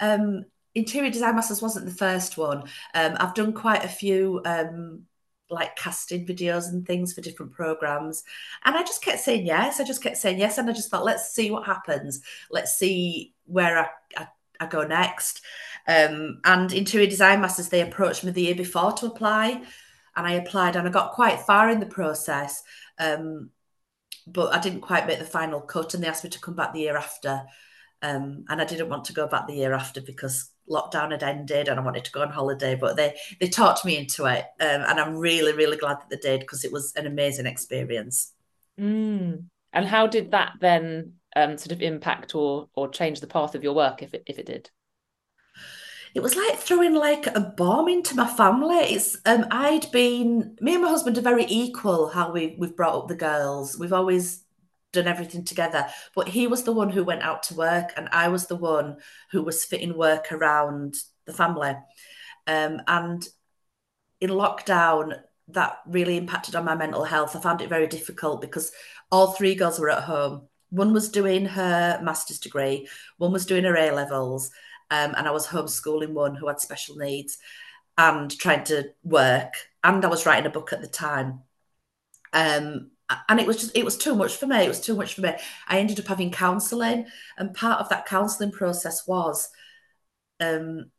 Um, 0.00 0.44
Interior 0.74 1.10
Design 1.10 1.34
Masters 1.34 1.62
wasn't 1.62 1.86
the 1.86 1.94
first 1.94 2.38
one. 2.38 2.64
Um, 2.94 3.16
I've 3.18 3.34
done 3.34 3.52
quite 3.52 3.84
a 3.84 3.88
few 3.88 4.40
um, 4.44 5.06
like 5.50 5.74
casting 5.76 6.24
videos 6.24 6.68
and 6.68 6.86
things 6.86 7.12
for 7.12 7.20
different 7.20 7.52
programs. 7.52 8.22
And 8.64 8.76
I 8.76 8.82
just 8.82 9.02
kept 9.02 9.20
saying 9.20 9.46
yes. 9.46 9.80
I 9.80 9.84
just 9.84 10.02
kept 10.02 10.16
saying 10.16 10.38
yes. 10.38 10.58
And 10.58 10.70
I 10.70 10.72
just 10.72 10.90
thought, 10.90 11.04
let's 11.04 11.34
see 11.34 11.50
what 11.50 11.66
happens. 11.66 12.20
Let's 12.50 12.78
see 12.78 13.34
where 13.46 13.78
I, 13.78 13.88
I, 14.16 14.28
I 14.60 14.66
go 14.66 14.86
next. 14.86 15.42
Um, 15.86 16.40
and 16.44 16.72
Interior 16.72 17.08
Design 17.08 17.40
Masters, 17.40 17.68
they 17.68 17.80
approached 17.80 18.24
me 18.24 18.30
the 18.30 18.42
year 18.42 18.54
before 18.54 18.92
to 18.92 19.06
apply. 19.06 19.62
And 20.16 20.26
I 20.26 20.32
applied 20.32 20.76
and 20.76 20.86
I 20.86 20.90
got 20.90 21.12
quite 21.12 21.40
far 21.40 21.70
in 21.70 21.80
the 21.80 21.86
process. 21.86 22.62
Um, 22.98 23.50
but 24.26 24.54
I 24.54 24.60
didn't 24.60 24.80
quite 24.82 25.06
make 25.06 25.18
the 25.18 25.24
final 25.24 25.60
cut. 25.60 25.94
And 25.94 26.02
they 26.02 26.08
asked 26.08 26.24
me 26.24 26.30
to 26.30 26.40
come 26.40 26.54
back 26.54 26.72
the 26.72 26.80
year 26.80 26.96
after. 26.96 27.42
Um, 28.02 28.44
and 28.48 28.60
I 28.60 28.64
didn't 28.64 28.88
want 28.88 29.04
to 29.06 29.12
go 29.12 29.26
back 29.26 29.46
the 29.46 29.54
year 29.54 29.72
after 29.72 30.00
because 30.00 30.50
lockdown 30.70 31.10
had 31.10 31.22
ended 31.22 31.68
and 31.68 31.78
I 31.78 31.82
wanted 31.82 32.04
to 32.04 32.12
go 32.12 32.22
on 32.22 32.30
holiday, 32.30 32.74
but 32.74 32.96
they 32.96 33.16
they 33.40 33.48
talked 33.48 33.84
me 33.84 33.98
into 33.98 34.24
it, 34.26 34.44
um, 34.60 34.84
and 34.88 35.00
I'm 35.00 35.16
really 35.16 35.52
really 35.52 35.76
glad 35.76 35.98
that 35.98 36.08
they 36.08 36.16
did 36.16 36.40
because 36.40 36.64
it 36.64 36.72
was 36.72 36.94
an 36.96 37.06
amazing 37.06 37.46
experience. 37.46 38.32
Mm. 38.78 39.44
And 39.72 39.86
how 39.86 40.06
did 40.06 40.30
that 40.30 40.54
then 40.60 41.14
um, 41.36 41.58
sort 41.58 41.72
of 41.72 41.82
impact 41.82 42.34
or 42.34 42.68
or 42.74 42.88
change 42.88 43.20
the 43.20 43.26
path 43.26 43.54
of 43.54 43.62
your 43.62 43.74
work, 43.74 44.02
if 44.02 44.14
it 44.14 44.22
if 44.26 44.38
it 44.38 44.46
did? 44.46 44.70
It 46.14 46.22
was 46.22 46.34
like 46.34 46.58
throwing 46.58 46.94
like 46.94 47.26
a 47.26 47.40
bomb 47.40 47.88
into 47.88 48.16
my 48.16 48.26
family. 48.26 48.76
It's 48.76 49.16
um, 49.26 49.46
I'd 49.50 49.90
been 49.92 50.56
me 50.60 50.74
and 50.74 50.82
my 50.82 50.88
husband 50.88 51.16
are 51.18 51.22
very 51.22 51.46
equal. 51.48 52.08
How 52.08 52.32
we 52.32 52.56
we've 52.58 52.76
brought 52.76 52.96
up 52.96 53.08
the 53.08 53.14
girls. 53.14 53.78
We've 53.78 53.92
always 53.92 54.44
done 54.92 55.06
everything 55.06 55.44
together. 55.44 55.86
But 56.14 56.28
he 56.28 56.46
was 56.46 56.64
the 56.64 56.72
one 56.72 56.90
who 56.90 57.04
went 57.04 57.22
out 57.22 57.44
to 57.44 57.54
work, 57.54 57.92
and 57.96 58.08
I 58.10 58.28
was 58.28 58.46
the 58.46 58.56
one 58.56 58.96
who 59.30 59.42
was 59.42 59.64
fitting 59.64 59.96
work 59.96 60.32
around 60.32 60.96
the 61.26 61.32
family. 61.32 61.76
Um, 62.46 62.82
and 62.88 63.26
in 64.20 64.30
lockdown, 64.30 65.18
that 65.48 65.78
really 65.86 66.16
impacted 66.16 66.56
on 66.56 66.64
my 66.64 66.74
mental 66.74 67.04
health. 67.04 67.36
I 67.36 67.40
found 67.40 67.60
it 67.60 67.68
very 67.68 67.86
difficult 67.86 68.40
because 68.40 68.72
all 69.10 69.32
three 69.32 69.54
girls 69.54 69.78
were 69.78 69.90
at 69.90 70.04
home. 70.04 70.48
One 70.70 70.92
was 70.92 71.08
doing 71.08 71.46
her 71.46 72.00
master's 72.02 72.38
degree, 72.38 72.88
one 73.18 73.32
was 73.32 73.46
doing 73.46 73.64
her 73.64 73.76
A 73.76 73.90
levels, 73.90 74.52
um, 74.90 75.14
and 75.16 75.26
I 75.26 75.30
was 75.30 75.46
homeschooling 75.46 76.12
one 76.12 76.34
who 76.34 76.48
had 76.48 76.60
special 76.60 76.96
needs 76.96 77.38
and 77.96 78.30
trying 78.38 78.64
to 78.64 78.90
work. 79.02 79.54
And 79.84 80.04
I 80.04 80.08
was 80.08 80.26
writing 80.26 80.46
a 80.46 80.50
book 80.50 80.72
at 80.72 80.80
the 80.80 80.88
time. 80.88 81.42
Um, 82.32 82.90
and 83.28 83.40
it 83.40 83.46
was 83.46 83.56
just 83.56 83.76
it 83.76 83.84
was 83.84 83.98
too 83.98 84.14
much 84.14 84.36
for 84.36 84.46
me. 84.46 84.64
It 84.64 84.68
was 84.68 84.80
too 84.80 84.94
much 84.94 85.14
for 85.14 85.22
me. 85.22 85.32
I 85.68 85.78
ended 85.80 85.98
up 85.98 86.06
having 86.06 86.30
counselling 86.30 87.06
and 87.36 87.54
part 87.54 87.80
of 87.80 87.88
that 87.88 88.06
counselling 88.06 88.52
process 88.52 89.06
was 89.06 89.48
um, 90.38 90.90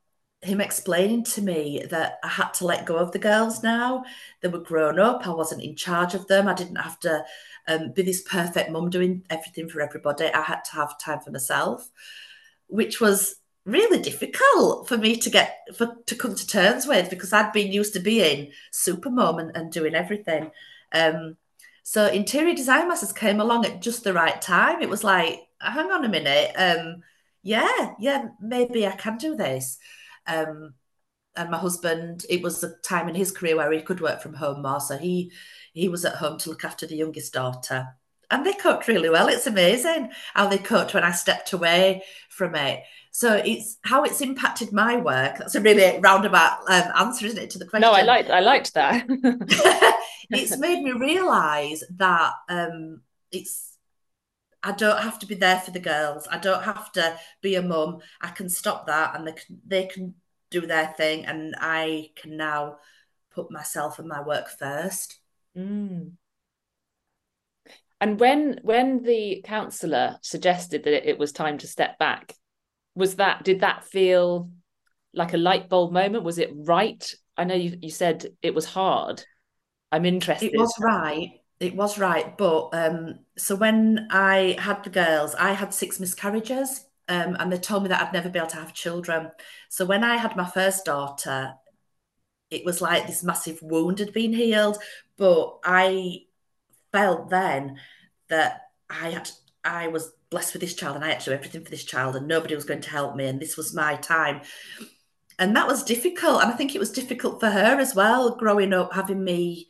him 0.42 0.60
explaining 0.60 1.24
to 1.24 1.42
me 1.42 1.86
that 1.90 2.18
i 2.24 2.28
had 2.28 2.54
to 2.56 2.66
let 2.66 2.86
go 2.86 2.98
of 2.98 3.12
the 3.14 3.20
girls 3.20 3.64
now. 3.64 4.04
They 4.42 4.50
were 4.50 4.60
grown 4.60 5.00
up. 5.00 5.26
I 5.26 5.32
wasn't 5.32 5.64
in 5.64 5.76
charge 5.76 6.14
of 6.14 6.28
them. 6.28 6.50
I 6.50 6.54
didn't 6.54 6.76
have 6.76 7.00
to 7.02 7.24
um, 7.68 7.94
be 7.94 8.02
this 8.02 8.24
perfect 8.24 8.72
mum 8.72 8.90
doing 8.90 9.24
everything 9.30 9.70
for 9.70 9.82
everybody. 9.82 10.26
I 10.26 10.42
had 10.42 10.66
to 10.66 10.74
have 10.74 11.00
time 11.00 11.22
for 11.22 11.32
myself 11.32 11.90
which 12.72 13.02
was 13.02 13.36
really 13.66 14.02
difficult 14.02 14.88
for 14.88 14.98
me 14.98 15.16
to 15.16 15.30
get 15.30 15.60
for 15.76 15.96
to 16.08 16.16
come 16.16 16.34
to 16.34 16.48
terms 16.48 16.88
with 16.88 17.10
because 17.12 17.32
i'd 17.32 17.54
been 17.54 17.72
used 17.72 17.94
to 17.94 18.00
being 18.00 18.52
super 18.72 19.10
mum 19.10 19.38
and, 19.38 19.56
and 19.56 19.72
doing 19.72 19.94
everything 19.94 20.50
um, 20.94 21.38
so 21.84 22.08
interior 22.08 22.56
design 22.56 22.88
masters 22.88 23.12
came 23.12 23.40
along 23.40 23.66
at 23.66 23.82
just 23.82 24.04
the 24.04 24.14
right 24.14 24.40
time. 24.42 24.82
It 24.82 24.90
was 24.90 25.04
like, 25.04 25.40
hang 25.60 25.92
on 25.92 26.06
a 26.06 26.10
minute, 26.10 26.52
um, 26.56 27.04
yeah, 27.44 27.94
yeah, 28.00 28.30
maybe 28.40 28.86
I 28.86 28.92
can 28.92 29.18
do 29.18 29.36
this. 29.36 29.78
Um, 30.28 30.76
and 31.36 31.50
my 31.50 31.58
husband, 31.58 32.26
it 32.30 32.42
was 32.42 32.64
a 32.64 32.76
time 32.84 33.10
in 33.10 33.16
his 33.16 33.32
career 33.32 33.56
where 33.56 33.72
he 33.72 33.82
could 33.82 34.02
work 34.02 34.22
from 34.22 34.34
home 34.34 34.62
more, 34.62 34.80
so 34.82 34.98
he 34.98 35.32
he 35.74 35.88
was 35.88 36.04
at 36.04 36.16
home 36.16 36.38
to 36.40 36.50
look 36.50 36.66
after 36.66 36.86
the 36.86 36.98
youngest 36.98 37.34
daughter. 37.34 37.88
And 38.32 38.46
they 38.46 38.54
cooked 38.54 38.88
really 38.88 39.10
well. 39.10 39.28
It's 39.28 39.46
amazing 39.46 40.12
how 40.34 40.48
they 40.48 40.58
cooked 40.58 40.94
when 40.94 41.04
I 41.04 41.12
stepped 41.12 41.54
away 41.54 42.04
from 42.30 42.56
it. 42.56 42.84
So 43.12 43.36
it's 43.36 43.78
how 43.82 44.04
it's 44.04 44.22
impacted 44.22 44.72
my 44.72 44.96
work. 44.96 45.38
That's 45.38 45.56
a 45.56 45.62
really 45.62 46.00
roundabout 46.00 46.60
um, 46.70 46.92
answer, 46.98 47.26
isn't 47.26 47.38
it, 47.38 47.50
to 47.52 47.60
the 47.60 47.66
question? 47.66 47.82
No, 47.82 47.92
I 47.92 48.04
liked 48.04 48.30
I 48.30 48.40
liked 48.40 48.74
that. 48.74 49.06
it's 50.30 50.58
made 50.58 50.82
me 50.82 50.94
realise 50.94 51.84
that 51.98 52.34
um, 52.48 53.02
it's 53.32 53.78
I 54.64 54.72
don't 54.72 55.02
have 55.02 55.20
to 55.20 55.26
be 55.26 55.36
there 55.36 55.60
for 55.60 55.72
the 55.72 55.80
girls. 55.80 56.28
I 56.32 56.38
don't 56.38 56.64
have 56.64 56.92
to 56.94 57.18
be 57.42 57.56
a 57.56 57.62
mum. 57.62 58.00
I 58.22 58.30
can 58.30 58.48
stop 58.48 58.88
that, 58.88 59.16
and 59.16 59.28
they 59.28 59.34
can 59.34 59.62
they 59.68 59.86
can 59.88 60.16
do 60.50 60.62
their 60.62 60.88
thing, 60.98 61.26
and 61.26 61.56
I 61.60 62.12
can 62.16 62.38
now 62.38 62.78
put 63.32 63.52
myself 63.52 64.00
and 64.00 64.08
my 64.08 64.22
work 64.22 64.50
first. 64.50 65.20
Mm. 65.58 66.14
And 68.02 68.20
when 68.20 68.60
when 68.64 69.04
the 69.04 69.44
counsellor 69.46 70.18
suggested 70.24 70.84
that 70.84 71.08
it 71.08 71.20
was 71.20 71.32
time 71.32 71.60
to 71.60 71.68
step 71.68 72.00
back, 72.00 72.34
was 72.96 73.16
that 73.18 73.44
did 73.44 73.62
that 73.62 73.86
feel 73.86 74.50
like 75.14 75.34
a 75.34 75.38
light 75.38 75.70
bulb 75.70 75.94
moment? 75.94 76.24
Was 76.24 76.40
it 76.40 76.50
right? 76.54 77.08
I 77.38 77.44
know 77.44 77.54
you, 77.54 77.78
you 77.80 77.92
said 77.92 78.26
it 78.42 78.56
was 78.56 78.66
hard. 78.66 79.24
I'm 79.92 80.06
interested. 80.06 80.52
It 80.52 80.58
was 80.58 80.74
right. 80.80 81.30
It 81.60 81.76
was 81.76 82.00
right. 82.00 82.36
But 82.38 82.70
um, 82.74 83.20
so 83.38 83.56
when 83.56 84.08
I 84.10 84.58
had 84.58 84.84
the 84.84 84.90
girls, 84.90 85.36
I 85.36 85.52
had 85.52 85.74
six 85.74 86.00
miscarriages. 86.00 86.86
Um, 87.08 87.36
and 87.40 87.52
they 87.52 87.58
told 87.58 87.84
me 87.84 87.90
that 87.90 88.02
I'd 88.02 88.14
never 88.14 88.30
be 88.30 88.40
able 88.40 88.48
to 88.50 88.58
have 88.58 88.74
children. 88.74 89.32
So 89.70 89.86
when 89.86 90.04
I 90.04 90.16
had 90.16 90.36
my 90.38 90.50
first 90.50 90.86
daughter, 90.86 91.54
it 92.50 92.64
was 92.64 92.82
like 92.82 93.06
this 93.06 93.24
massive 93.24 93.60
wound 93.62 94.00
had 94.00 94.14
been 94.14 94.34
healed. 94.34 94.78
But 95.18 95.60
I 95.64 96.22
felt 96.92 97.30
then 97.30 97.78
that 98.30 98.62
I 98.90 99.10
had 99.10 99.30
I 99.64 99.88
was 99.88 100.12
blessed 100.30 100.54
with 100.54 100.62
this 100.62 100.74
child 100.74 100.96
and 100.96 101.06
I 101.06 101.10
had 101.10 101.20
to 101.22 101.30
do 101.30 101.36
everything 101.36 101.64
for 101.64 101.70
this 101.70 101.84
child 101.84 102.16
and 102.16 102.28
nobody 102.28 102.56
was 102.56 102.66
going 102.66 102.82
to 102.82 102.90
help 102.90 103.16
me 103.16 103.28
and 103.28 103.40
this 103.40 103.58
was 103.58 103.76
my 103.76 103.96
time. 103.98 104.42
And 105.38 105.56
that 105.56 105.68
was 105.68 105.84
difficult. 105.84 106.42
And 106.42 106.52
I 106.52 106.56
think 106.56 106.74
it 106.74 106.80
was 106.80 106.92
difficult 106.92 107.40
for 107.40 107.50
her 107.50 107.80
as 107.80 107.96
well, 107.96 108.36
growing 108.36 108.74
up, 108.74 108.94
having 108.94 109.24
me 109.24 109.68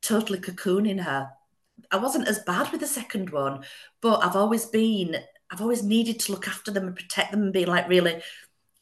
totally 0.00 0.38
cocooning 0.38 1.00
her. 1.00 1.30
I 1.90 1.96
wasn't 1.96 2.28
as 2.28 2.40
bad 2.40 2.70
with 2.72 2.80
the 2.80 2.86
second 2.86 3.30
one, 3.30 3.64
but 4.00 4.24
I've 4.24 4.36
always 4.36 4.66
been, 4.66 5.16
I've 5.50 5.60
always 5.60 5.82
needed 5.82 6.20
to 6.20 6.32
look 6.32 6.48
after 6.48 6.70
them 6.70 6.86
and 6.86 6.96
protect 6.96 7.30
them 7.30 7.42
and 7.42 7.52
be 7.52 7.64
like 7.64 7.88
really 7.88 8.22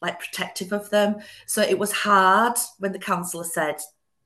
like 0.01 0.19
protective 0.19 0.71
of 0.71 0.89
them. 0.89 1.17
So 1.45 1.61
it 1.61 1.77
was 1.77 1.91
hard 1.91 2.57
when 2.79 2.91
the 2.91 2.99
counsellor 2.99 3.43
said, 3.43 3.77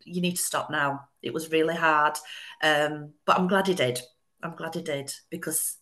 you 0.05 0.21
need 0.21 0.35
to 0.35 0.41
stop 0.41 0.69
now. 0.69 1.01
It 1.21 1.33
was 1.33 1.51
really 1.51 1.75
hard. 1.75 2.17
Um, 2.63 3.13
but 3.25 3.37
I'm 3.37 3.47
glad 3.47 3.67
he 3.67 3.73
did. 3.73 3.99
I'm 4.41 4.55
glad 4.55 4.75
he 4.75 4.81
did 4.81 5.11
because 5.29 5.77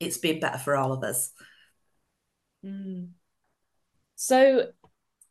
it's 0.00 0.18
been 0.18 0.40
better 0.40 0.58
for 0.58 0.74
all 0.74 0.92
of 0.92 1.04
us. 1.04 1.30
Mm. 2.64 3.10
So 4.16 4.68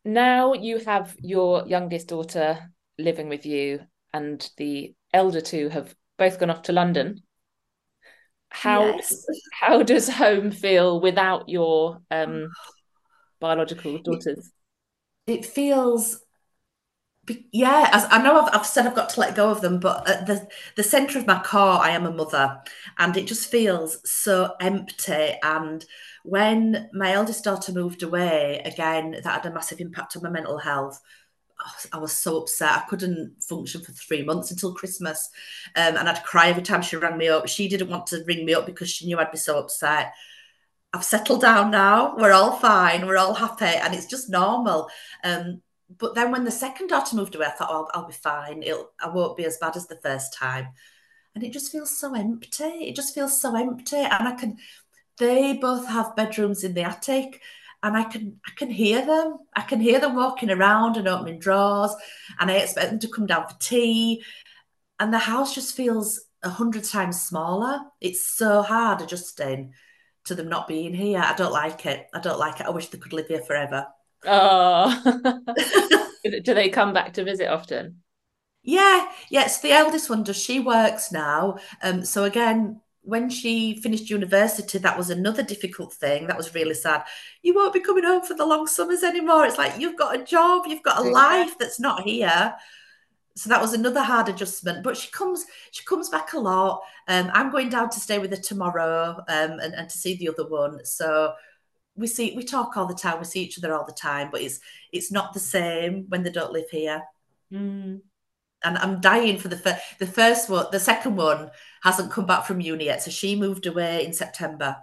now 0.06 0.54
you 0.54 0.80
have 0.80 1.16
your 1.20 1.68
youngest 1.68 2.08
daughter 2.08 2.72
living 2.98 3.30
with 3.30 3.46
you 3.46 3.82
and 4.14 4.50
the 4.58 4.96
elder 5.14 5.42
two 5.42 5.70
have 5.70 5.94
both 6.18 6.40
gone 6.40 6.50
off 6.50 6.64
to 6.64 6.74
London. 6.74 7.24
How 8.50 8.86
yes. 8.96 9.26
how 9.52 9.84
does 9.84 10.08
home 10.08 10.52
feel 10.52 11.02
without 11.02 11.50
your 11.50 12.02
um, 12.10 12.50
biological 13.40 14.02
daughters? 14.02 14.52
It, 15.26 15.40
it 15.40 15.46
feels 15.46 16.22
yeah 17.52 17.90
as 17.92 18.06
i 18.10 18.22
know 18.22 18.40
I've, 18.40 18.54
I've, 18.54 18.66
said 18.66 18.86
i've 18.86 18.96
got 18.96 19.10
to 19.10 19.20
let 19.20 19.36
go 19.36 19.50
of 19.50 19.62
them 19.62 19.80
but 19.80 20.08
at 20.10 20.28
the 20.28 20.48
the 20.76 20.84
center 20.84 21.20
of 21.20 21.28
my 21.28 21.42
core 21.42 21.80
i 21.82 21.92
am 21.92 22.06
a 22.06 22.12
mother 22.12 22.62
and 22.98 23.16
it 23.18 23.28
just 23.28 23.50
feels 23.50 23.98
so 24.10 24.56
empty 24.60 25.38
and 25.44 25.86
when 26.24 26.90
my 26.94 27.14
eldest 27.14 27.44
daughter 27.44 27.72
moved 27.72 28.04
away 28.04 28.62
again 28.66 29.12
that 29.12 29.26
had 29.26 29.46
a 29.46 29.54
massive 29.54 29.80
impact 29.80 30.16
on 30.16 30.24
my 30.24 30.30
mental 30.30 30.58
health 30.58 31.02
I 31.92 31.98
was 31.98 32.14
so 32.14 32.38
upset. 32.38 32.72
I 32.72 32.84
couldn't 32.88 33.42
function 33.42 33.82
for 33.82 33.92
three 33.92 34.24
months 34.24 34.52
until 34.52 34.74
Christmas. 34.74 35.30
Um, 35.76 35.98
and 35.98 36.08
I'd 36.08 36.24
cry 36.24 36.50
every 36.50 36.64
time 36.64 36.82
she 36.82 36.98
rang 36.98 37.18
me 37.18 37.30
up. 37.30 37.48
She 37.48 37.68
didn't 37.68 37.90
want 37.90 38.08
to 38.08 38.24
ring 38.26 38.46
me 38.46 38.54
up 38.54 38.66
because 38.66 38.90
she 38.90 39.06
knew 39.06 39.18
I'd 39.18 39.32
be 39.32 39.38
so 39.38 39.58
upset. 39.58 40.14
I've 40.94 41.04
settled 41.04 41.42
down 41.42 41.72
now. 41.72 42.16
We're 42.16 42.32
all 42.32 42.58
fine. 42.58 43.06
We're 43.06 43.18
all 43.18 43.34
happy. 43.34 43.66
And 43.66 43.94
it's 43.94 44.06
just 44.06 44.30
normal. 44.30 44.90
Um, 45.24 45.62
but 45.90 46.16
then 46.16 46.32
when 46.32 46.44
the 46.44 46.52
second 46.52 46.88
daughter 46.88 47.16
moved 47.16 47.36
away, 47.36 47.46
I 47.46 47.52
thought, 47.52 47.70
oh, 47.72 47.88
I'll, 47.94 48.02
I'll 48.02 48.08
be 48.08 48.14
fine. 48.14 48.64
It'll, 48.64 48.92
I 49.00 49.10
won't 49.10 49.38
be 49.38 49.46
as 49.46 49.58
bad 49.58 49.76
as 49.76 49.88
the 49.88 50.00
first 50.02 50.34
time. 50.34 50.68
And 51.34 51.44
it 51.44 51.54
just 51.54 51.72
feels 51.72 51.98
so 51.98 52.14
empty. 52.16 52.64
It 52.64 52.96
just 52.96 53.14
feels 53.14 53.40
so 53.40 53.56
empty. 53.56 53.98
And 53.98 54.28
I 54.28 54.34
can, 54.34 54.58
they 55.18 55.54
both 55.54 55.88
have 55.88 56.16
bedrooms 56.16 56.64
in 56.64 56.74
the 56.74 56.84
attic 56.84 57.42
and 57.84 57.96
I 57.96 58.04
can 58.04 58.40
I 58.46 58.52
can 58.56 58.70
hear 58.70 59.06
them. 59.06 59.38
I 59.56 59.62
can 59.62 59.80
hear 59.80 60.00
them 60.00 60.16
walking 60.16 60.50
around 60.50 60.98
and 60.98 61.08
opening 61.08 61.40
drawers, 61.40 61.94
and 62.40 62.50
I 62.50 62.56
expect 62.56 62.90
them 62.90 63.00
to 63.00 63.08
come 63.08 63.26
down 63.26 63.48
for 63.48 63.56
tea. 63.60 64.24
And 65.00 65.14
the 65.14 65.20
house 65.20 65.54
just 65.54 65.76
feels 65.76 66.22
a 66.44 66.50
hundred 66.50 66.84
times 66.84 67.22
smaller. 67.22 67.80
It's 68.02 68.26
so 68.26 68.62
hard 68.62 69.02
adjusting 69.02 69.74
to 70.26 70.36
them 70.36 70.50
not 70.50 70.68
being 70.68 70.94
here. 70.94 71.22
I 71.24 71.36
don't 71.36 71.54
like 71.54 71.86
it. 71.86 72.08
I 72.14 72.20
don't 72.20 72.40
like 72.40 72.60
it. 72.60 72.66
I 72.66 72.72
wish 72.72 72.88
they 72.88 72.98
could 72.98 73.14
live 73.14 73.28
here 73.28 73.42
forever. 73.42 73.88
Oh, 74.26 75.44
do 76.42 76.54
they 76.54 76.70
come 76.70 76.94
back 76.94 77.14
to 77.14 77.24
visit 77.24 77.48
often? 77.48 78.02
Yeah, 78.64 79.10
yes. 79.30 79.62
The 79.62 79.72
eldest 79.72 80.10
one 80.10 80.24
does. 80.24 80.42
She 80.42 80.60
works 80.60 81.12
now. 81.12 81.58
Um, 81.82 82.04
so 82.04 82.26
again, 82.26 82.82
when 83.02 83.30
she 83.30 83.80
finished 83.82 84.10
university, 84.10 84.78
that 84.78 84.98
was 84.98 85.10
another 85.10 85.42
difficult 85.42 85.94
thing. 85.94 86.28
That 86.28 86.36
was 86.36 86.54
really 86.54 86.74
sad. 86.74 87.04
You 87.42 87.56
won't 87.56 87.74
be 87.74 87.80
coming 87.80 88.04
home 88.04 88.24
for 88.24 88.34
the 88.34 88.46
long 88.46 88.68
summers 88.68 89.04
anymore. 89.04 89.46
It's 89.46 89.58
like 89.58 89.80
you've 89.80 89.98
got 89.98 90.20
a 90.20 90.24
job, 90.26 90.64
you've 90.68 90.84
got 90.84 91.00
a 91.00 91.10
life 91.10 91.58
that's 91.58 91.80
not 91.80 92.02
here. 92.04 92.54
So 93.38 93.50
that 93.50 93.62
was 93.62 93.74
another 93.74 94.02
hard 94.04 94.28
adjustment. 94.28 94.84
But 94.84 94.98
she 94.98 95.10
comes, 95.12 95.46
she 95.72 95.86
comes 95.86 96.10
back 96.10 96.34
a 96.34 96.40
lot. 96.40 96.82
Um, 97.08 97.32
I'm 97.34 97.50
going 97.50 97.70
down 97.70 97.90
to 97.92 98.00
stay 98.02 98.20
with 98.20 98.32
her 98.32 98.42
tomorrow 98.42 99.24
um, 99.30 99.52
and, 99.60 99.74
and 99.74 99.90
to 99.90 99.98
see 99.98 100.18
the 100.18 100.28
other 100.28 100.46
one. 100.46 100.84
So 100.84 101.34
we 101.98 102.08
see 102.08 102.34
we 102.36 102.44
talk 102.44 102.78
all 102.78 102.86
the 102.86 102.94
time, 102.94 103.20
we 103.20 103.26
see 103.26 103.44
each 103.44 103.58
other 103.58 103.74
all 103.74 103.86
the 103.86 103.92
time, 103.92 104.30
but 104.32 104.42
it's 104.42 104.60
it's 104.92 105.12
not 105.12 105.34
the 105.34 105.40
same 105.40 106.06
when 106.10 106.24
they 106.24 106.32
don't 106.32 106.54
live 106.54 106.70
here. 106.70 107.04
Mm 107.52 108.02
and 108.64 108.78
I'm 108.78 109.02
dying 109.02 109.38
for 109.38 109.48
the 109.48 109.58
first. 109.58 109.82
The 110.00 110.08
first 110.08 110.50
one, 110.50 110.68
the 110.72 110.80
second 110.80 111.16
one 111.16 111.52
hasn't 111.84 112.12
come 112.12 112.26
back 112.26 112.46
from 112.46 112.62
uni 112.62 112.86
yet, 112.86 113.04
so 113.04 113.12
she 113.12 113.36
moved 113.36 113.66
away 113.66 114.06
in 114.06 114.14
September, 114.14 114.78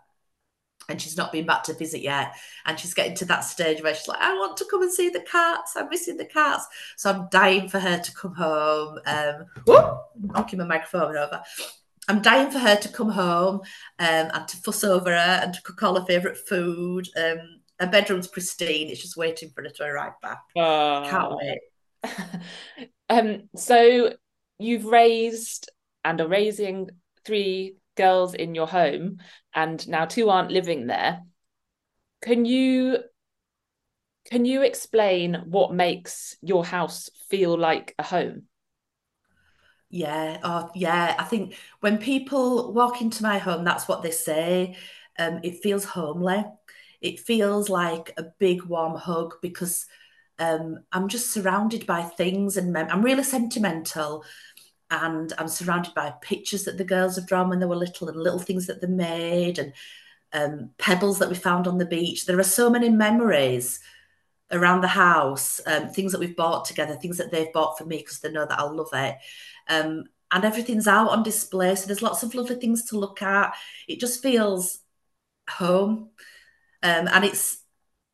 and 0.88 1.00
she's 1.00 1.16
not 1.16 1.33
been 1.33 1.47
back 1.47 1.64
to 1.64 1.75
visit 1.75 2.00
yet. 2.00 2.35
And 2.66 2.78
she's 2.78 2.94
getting 2.94 3.16
to 3.16 3.25
that 3.26 3.40
stage 3.40 3.83
where 3.83 3.94
she's 3.94 4.09
like, 4.09 4.21
"I 4.21 4.35
want 4.35 4.56
to 4.59 4.66
come 4.71 4.83
and 4.83 4.92
see 4.92 5.09
the 5.09 5.21
cats. 5.21 5.76
I'm 5.76 5.88
missing 5.88 6.16
the 6.16 6.25
cats." 6.25 6.66
So 6.97 7.11
I'm 7.11 7.28
dying 7.30 7.68
for 7.68 7.80
her 7.80 7.99
to 7.99 8.14
come 8.14 8.35
home. 8.35 8.99
Um, 9.06 9.47
whoop, 9.66 9.99
knocking 10.21 10.61
my 10.61 10.66
microphone 10.66 11.16
over. 11.16 11.42
I'm 12.08 12.23
dying 12.23 12.50
for 12.50 12.58
her 12.58 12.76
to 12.76 12.88
come 12.88 13.11
home 13.11 13.56
um, 13.99 14.30
and 14.32 14.49
to 14.49 14.56
fuss 14.58 14.84
over 14.84 15.11
her 15.11 15.40
and 15.42 15.54
to 15.54 15.62
cook 15.62 15.82
all 15.82 15.99
her 15.99 16.06
favourite 16.06 16.37
food. 16.37 17.08
Um, 17.16 17.61
her 17.80 17.87
bedroom's 17.87 18.28
pristine. 18.28 18.88
It's 18.88 19.02
just 19.02 19.16
waiting 19.16 19.50
for 19.54 19.62
her 19.62 19.70
to 19.70 19.84
arrive 19.84 20.12
back. 20.23 20.40
Oh. 20.56 21.06
Can't 21.08 21.34
wait. 21.37 22.40
um, 23.11 23.49
so 23.56 24.14
you've 24.58 24.84
raised 24.84 25.70
and 26.04 26.20
are 26.20 26.28
raising 26.28 26.90
three 27.25 27.76
girls 27.96 28.34
in 28.34 28.54
your 28.54 28.66
home, 28.66 29.18
and 29.54 29.87
now 29.88 30.04
two 30.04 30.28
aren't 30.28 30.50
living 30.50 30.87
there. 30.87 31.20
Can 32.23 32.44
you 32.44 32.99
can 34.30 34.44
you 34.46 34.62
explain 34.62 35.42
what 35.46 35.75
makes 35.75 36.37
your 36.40 36.64
house 36.64 37.11
feel 37.28 37.58
like 37.58 37.94
a 37.99 38.02
home? 38.02 38.44
Yeah, 39.94 40.40
oh 40.42 40.70
yeah. 40.74 41.14
I 41.20 41.22
think 41.22 41.54
when 41.78 41.98
people 41.98 42.72
walk 42.72 43.00
into 43.00 43.22
my 43.22 43.38
home, 43.38 43.64
that's 43.64 43.86
what 43.86 44.02
they 44.02 44.10
say. 44.10 44.76
Um, 45.20 45.38
it 45.44 45.62
feels 45.62 45.84
homely. 45.84 46.44
It 47.00 47.20
feels 47.20 47.68
like 47.68 48.12
a 48.16 48.24
big 48.40 48.64
warm 48.64 48.96
hug 48.96 49.34
because 49.40 49.86
um, 50.40 50.80
I'm 50.90 51.06
just 51.06 51.30
surrounded 51.30 51.86
by 51.86 52.02
things 52.02 52.56
and 52.56 52.72
mem- 52.72 52.88
I'm 52.90 53.02
really 53.04 53.22
sentimental 53.22 54.24
and 54.90 55.32
I'm 55.38 55.46
surrounded 55.48 55.94
by 55.94 56.14
pictures 56.22 56.64
that 56.64 56.78
the 56.78 56.84
girls 56.84 57.16
have 57.16 57.28
drawn 57.28 57.48
when 57.48 57.60
they 57.60 57.66
were 57.66 57.76
little 57.76 58.08
and 58.08 58.18
little 58.18 58.40
things 58.40 58.66
that 58.66 58.80
they 58.80 58.88
made 58.88 59.60
and 59.60 59.72
um, 60.32 60.70
pebbles 60.78 61.20
that 61.20 61.28
we 61.28 61.36
found 61.36 61.68
on 61.68 61.78
the 61.78 61.86
beach. 61.86 62.26
There 62.26 62.40
are 62.40 62.44
so 62.44 62.68
many 62.68 62.90
memories 62.90 63.78
around 64.54 64.80
the 64.80 64.88
house, 64.88 65.61
um, 65.66 65.88
things 65.88 66.12
that 66.12 66.20
we've 66.20 66.37
bought 66.37 66.64
together, 66.64 66.94
things 66.94 67.18
that 67.18 67.30
they've 67.30 67.52
bought 67.52 67.76
for 67.76 67.84
me 67.84 67.99
because 67.99 68.20
they 68.20 68.30
know 68.30 68.46
that 68.46 68.58
I'll 68.58 68.75
love 68.75 68.90
it. 68.92 69.16
Um, 69.68 70.04
and 70.30 70.44
everything's 70.44 70.88
out 70.88 71.11
on 71.11 71.23
display. 71.23 71.75
So 71.75 71.87
there's 71.87 72.02
lots 72.02 72.23
of 72.23 72.34
lovely 72.34 72.56
things 72.56 72.87
to 72.87 72.99
look 72.99 73.23
at. 73.23 73.54
It 73.87 74.00
just 74.00 74.23
feels 74.23 74.78
home. 75.49 76.10
Um, 76.82 77.08
and 77.08 77.25
it's 77.25 77.58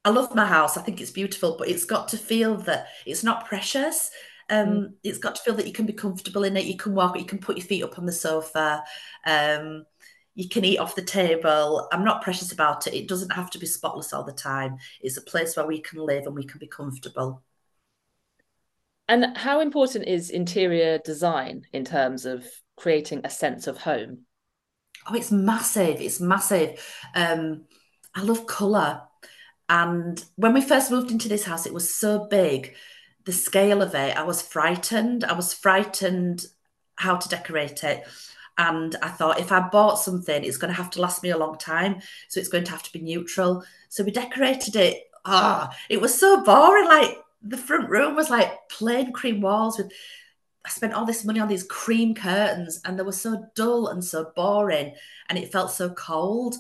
I 0.05 0.11
love 0.11 0.35
my 0.35 0.46
house. 0.46 0.76
I 0.76 0.83
think 0.83 1.00
it's 1.00 1.11
beautiful, 1.11 1.57
but 1.59 1.68
it's 1.68 1.85
got 1.85 2.09
to 2.09 2.18
feel 2.18 2.57
that 2.59 2.88
it's 3.05 3.22
not 3.22 3.46
precious. 3.46 4.11
Um, 4.48 4.68
mm. 4.68 4.92
It's 5.03 5.18
got 5.18 5.37
to 5.37 5.42
feel 5.42 5.55
that 5.55 5.66
you 5.66 5.72
can 5.72 5.87
be 5.87 5.92
comfortable 5.92 6.44
in 6.44 6.57
it. 6.57 6.64
You 6.64 6.76
can 6.76 6.94
walk. 6.94 7.18
You 7.18 7.24
can 7.24 7.38
put 7.38 7.57
your 7.57 7.66
feet 7.66 7.85
up 7.85 7.98
on 7.98 8.07
the 8.07 8.12
sofa. 8.12 8.83
You 10.40 10.48
can 10.48 10.64
eat 10.64 10.79
off 10.79 10.94
the 10.94 11.03
table. 11.03 11.87
I'm 11.92 12.03
not 12.03 12.22
precious 12.22 12.50
about 12.50 12.87
it. 12.87 12.94
It 12.94 13.09
doesn't 13.09 13.33
have 13.33 13.50
to 13.50 13.59
be 13.59 13.66
spotless 13.66 14.14
all 14.14 14.24
the 14.24 14.33
time. 14.33 14.79
It's 15.03 15.18
a 15.18 15.22
place 15.22 15.55
where 15.55 15.66
we 15.66 15.81
can 15.83 15.98
live 15.98 16.24
and 16.24 16.35
we 16.35 16.44
can 16.44 16.59
be 16.59 16.66
comfortable. 16.66 17.42
And 19.07 19.37
how 19.37 19.61
important 19.61 20.09
is 20.09 20.31
interior 20.31 20.96
design 20.96 21.66
in 21.74 21.85
terms 21.85 22.24
of 22.24 22.46
creating 22.79 23.20
a 23.22 23.29
sense 23.29 23.66
of 23.66 23.76
home? 23.76 24.20
Oh, 25.07 25.14
it's 25.14 25.31
massive. 25.31 26.00
It's 26.00 26.20
massive. 26.20 26.83
Um, 27.14 27.66
I 28.14 28.22
love 28.22 28.46
colour. 28.46 29.03
And 29.68 30.24
when 30.37 30.55
we 30.55 30.62
first 30.62 30.90
moved 30.90 31.11
into 31.11 31.29
this 31.29 31.44
house, 31.44 31.66
it 31.66 31.74
was 31.74 31.94
so 31.94 32.26
big. 32.31 32.74
The 33.26 33.33
scale 33.33 33.83
of 33.83 33.94
it, 33.94 34.16
I 34.16 34.22
was 34.22 34.40
frightened. 34.40 35.22
I 35.22 35.35
was 35.35 35.53
frightened 35.53 36.46
how 36.96 37.16
to 37.16 37.29
decorate 37.29 37.85
it. 37.85 38.07
And 38.58 38.96
I 39.02 39.08
thought 39.08 39.40
if 39.40 39.52
I 39.52 39.68
bought 39.68 39.98
something, 39.98 40.44
it's 40.44 40.58
going 40.58 40.72
to 40.72 40.76
have 40.76 40.90
to 40.90 41.00
last 41.00 41.22
me 41.22 41.30
a 41.30 41.38
long 41.38 41.56
time. 41.56 42.00
So 42.28 42.40
it's 42.40 42.48
going 42.48 42.64
to 42.64 42.70
have 42.70 42.82
to 42.82 42.92
be 42.92 43.00
neutral. 43.00 43.64
So 43.88 44.04
we 44.04 44.10
decorated 44.10 44.76
it. 44.76 45.04
Ah, 45.24 45.68
oh, 45.70 45.76
it 45.88 46.00
was 46.00 46.18
so 46.18 46.42
boring. 46.42 46.86
Like 46.86 47.18
the 47.42 47.56
front 47.56 47.88
room 47.88 48.16
was 48.16 48.30
like 48.30 48.68
plain 48.68 49.12
cream 49.12 49.40
walls 49.40 49.78
with 49.78 49.90
I 50.64 50.68
spent 50.68 50.92
all 50.92 51.06
this 51.06 51.24
money 51.24 51.40
on 51.40 51.48
these 51.48 51.62
cream 51.62 52.14
curtains 52.14 52.80
and 52.84 52.98
they 52.98 53.02
were 53.02 53.12
so 53.12 53.46
dull 53.54 53.88
and 53.88 54.04
so 54.04 54.30
boring 54.36 54.94
and 55.28 55.38
it 55.38 55.50
felt 55.50 55.70
so 55.70 55.90
cold. 55.90 56.54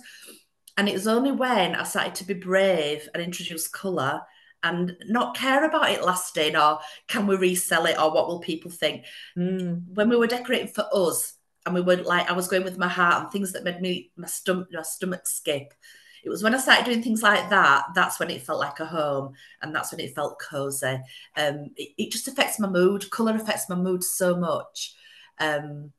And 0.76 0.88
it 0.88 0.94
was 0.94 1.06
only 1.06 1.32
when 1.32 1.74
I 1.74 1.82
started 1.82 2.14
to 2.16 2.24
be 2.24 2.34
brave 2.34 3.08
and 3.12 3.22
introduce 3.22 3.68
colour 3.68 4.22
and 4.62 4.96
not 5.06 5.36
care 5.36 5.64
about 5.64 5.90
it 5.90 6.04
lasting 6.04 6.56
or 6.56 6.80
can 7.08 7.26
we 7.26 7.36
resell 7.36 7.86
it 7.86 7.98
or 7.98 8.12
what 8.12 8.28
will 8.28 8.40
people 8.40 8.70
think. 8.70 9.04
Mm. 9.36 9.82
When 9.92 10.08
we 10.08 10.16
were 10.16 10.26
decorating 10.26 10.68
for 10.68 10.86
us 10.92 11.34
and 11.66 11.74
we 11.74 11.80
were 11.80 11.96
like, 11.96 12.30
I 12.30 12.32
was 12.34 12.48
going 12.48 12.64
with 12.64 12.78
my 12.78 12.88
heart 12.88 13.22
and 13.22 13.32
things 13.32 13.52
that 13.52 13.64
made 13.64 13.80
me 13.80 14.10
my 14.16 14.26
stomach, 14.26 14.68
my 14.72 14.82
stomach 14.82 15.26
skip. 15.26 15.74
It 16.22 16.28
was 16.28 16.42
when 16.42 16.54
I 16.54 16.58
started 16.58 16.84
doing 16.84 17.02
things 17.02 17.22
like 17.22 17.48
that, 17.50 17.86
that's 17.94 18.20
when 18.20 18.30
it 18.30 18.42
felt 18.42 18.60
like 18.60 18.78
a 18.80 18.84
home 18.86 19.34
and 19.62 19.74
that's 19.74 19.90
when 19.90 20.00
it 20.00 20.14
felt 20.14 20.40
cozy. 20.40 21.00
Um, 21.36 21.70
it, 21.76 21.90
it 21.96 22.12
just 22.12 22.28
affects 22.28 22.58
my 22.58 22.68
mood. 22.68 23.10
Colour 23.10 23.34
affects 23.36 23.68
my 23.68 23.74
mood 23.76 24.04
so 24.04 24.36
much. 24.36 24.94
Um, 25.38 25.92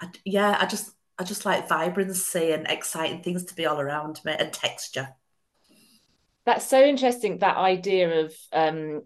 I, 0.00 0.08
yeah, 0.24 0.56
I 0.60 0.66
just 0.66 0.90
I 1.18 1.24
just 1.24 1.46
like 1.46 1.68
vibrancy 1.68 2.52
and 2.52 2.66
exciting 2.66 3.22
things 3.22 3.44
to 3.44 3.54
be 3.54 3.66
all 3.66 3.80
around 3.80 4.20
me 4.24 4.34
and 4.38 4.52
texture. 4.52 5.08
That's 6.44 6.66
so 6.66 6.82
interesting. 6.82 7.38
That 7.38 7.56
idea 7.56 8.24
of 8.24 8.34
um, 8.52 9.02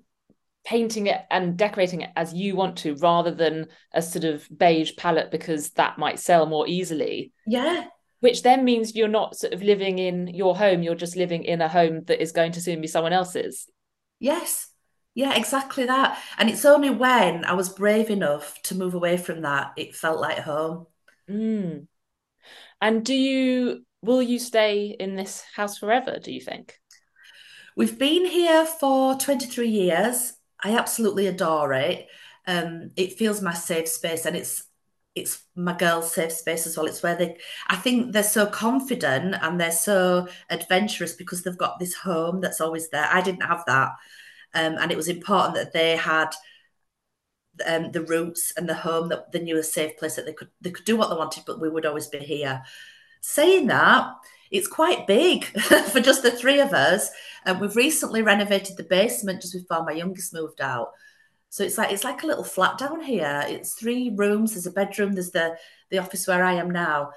painting 0.69 1.07
it 1.07 1.23
and 1.31 1.57
decorating 1.57 2.03
it 2.03 2.11
as 2.15 2.35
you 2.35 2.55
want 2.55 2.77
to, 2.77 2.95
rather 2.97 3.31
than 3.31 3.67
a 3.95 4.03
sort 4.03 4.25
of 4.25 4.47
beige 4.55 4.93
palette 4.99 5.31
because 5.31 5.71
that 5.71 5.97
might 5.97 6.19
sell 6.19 6.45
more 6.45 6.69
easily. 6.69 7.33
Yeah. 7.47 7.87
Which 8.21 8.43
then 8.43 8.67
means 8.67 8.95
you're 8.95 9.09
not 9.09 9.35
sort 9.35 9.55
of 9.55 9.63
living 9.63 9.99
in 9.99 10.27
your 10.27 10.55
home, 10.55 10.83
you're 10.83 10.95
just 10.95 11.17
living 11.17 11.45
in 11.45 11.63
a 11.63 11.69
home 11.69 12.05
that 12.05 12.21
is 12.21 12.33
going 12.33 12.53
to 12.53 12.61
soon 12.61 12.83
be 12.83 12.87
someone 12.87 13.15
else's. 13.15 13.67
Yes. 14.21 14.69
Yeah, 15.15 15.35
exactly 15.37 15.87
that. 15.87 16.19
And 16.37 16.51
it's 16.51 16.67
only 16.67 16.91
when 16.91 17.47
I 17.47 17.55
was 17.55 17.71
brave 17.71 18.11
enough 18.11 18.61
to 18.65 18.75
move 18.75 18.93
away 18.93 19.17
from 19.17 19.43
that, 19.43 19.73
it 19.79 19.97
felt 19.97 20.21
like 20.21 20.39
home. 20.41 20.87
Mm. 21.31 21.87
And 22.83 23.05
do 23.07 23.15
you 23.15 23.87
will 24.03 24.21
you 24.21 24.39
stay 24.39 24.95
in 25.01 25.17
this 25.17 25.43
house 25.57 25.79
forever, 25.79 26.19
do 26.23 26.31
you 26.31 26.43
think? 26.43 26.79
We've 27.75 27.99
been 27.99 28.27
here 28.27 28.67
for 28.67 29.17
23 29.17 29.69
years. 29.69 30.35
I 30.63 30.77
absolutely 30.77 31.27
adore 31.27 31.73
it. 31.73 32.09
Um, 32.47 32.91
it 32.97 33.15
feels 33.15 33.43
my 33.43 33.55
safe 33.55 33.89
space 33.89 34.27
and 34.27 34.37
it's 34.37 34.65
it's 35.15 35.43
my 35.57 35.77
girls' 35.77 36.13
safe 36.13 36.33
space 36.33 36.67
as 36.67 36.77
well. 36.77 36.87
It's 36.87 37.03
where 37.03 37.17
they 37.17 37.37
I 37.69 37.77
think 37.77 38.13
they're 38.13 38.23
so 38.23 38.47
confident 38.47 39.35
and 39.43 39.61
they're 39.61 39.71
so 39.73 40.29
adventurous 40.51 41.15
because 41.15 41.43
they've 41.43 41.57
got 41.57 41.79
this 41.79 41.95
home 41.95 42.41
that's 42.41 42.61
always 42.61 42.89
there. 42.91 43.09
I 43.11 43.21
didn't 43.21 43.43
have 43.43 43.65
that. 43.67 43.93
Um, 44.55 44.77
and 44.79 44.91
it 44.91 44.97
was 44.97 45.09
important 45.09 45.57
that 45.57 45.73
they 45.73 45.97
had 45.97 46.31
um, 47.67 47.91
the 47.93 48.03
roots 48.03 48.53
and 48.57 48.69
the 48.69 48.75
home 48.75 49.09
that 49.09 49.33
they 49.33 49.41
knew 49.41 49.59
a 49.59 49.63
safe 49.63 49.97
place 49.99 50.17
that 50.17 50.25
they 50.27 50.33
could 50.33 50.49
they 50.61 50.71
could 50.71 50.85
do 50.85 50.97
what 50.97 51.11
they 51.11 51.17
wanted, 51.17 51.45
but 51.47 51.61
we 51.61 51.69
would 51.69 51.87
always 51.87 52.07
be 52.07 52.19
here. 52.19 52.63
Saying 53.21 53.67
that, 53.67 54.13
it's 54.51 54.69
quite 54.69 55.07
big 55.07 55.45
for 55.91 56.01
just 56.01 56.23
the 56.23 56.31
three 56.31 56.61
of 56.61 56.73
us. 56.73 57.11
And 57.45 57.61
we've 57.61 57.77
recently 57.77 58.23
renovated 58.23 58.77
the 58.77 58.85
basement 58.85 59.43
just 59.43 59.55
before 59.55 59.85
my 59.85 59.93
youngest 59.93 60.35
moved 60.35 60.61
out. 60.61 60.93
So 61.51 61.65
it's 61.65 61.79
like 61.79 61.93
it's 61.93 62.05
like 62.05 62.23
a 62.23 62.27
little 62.27 62.45
flat 62.45 62.79
down 62.79 63.01
here. 63.01 63.45
It's 63.49 63.75
three 63.75 64.13
rooms. 64.15 64.53
There's 64.53 64.67
a 64.67 64.71
bedroom. 64.71 65.13
There's 65.13 65.31
the 65.31 65.57
the 65.91 65.99
office 65.99 66.27
where 66.27 66.45
I 66.45 66.55
am 66.55 66.71
now. 66.71 67.11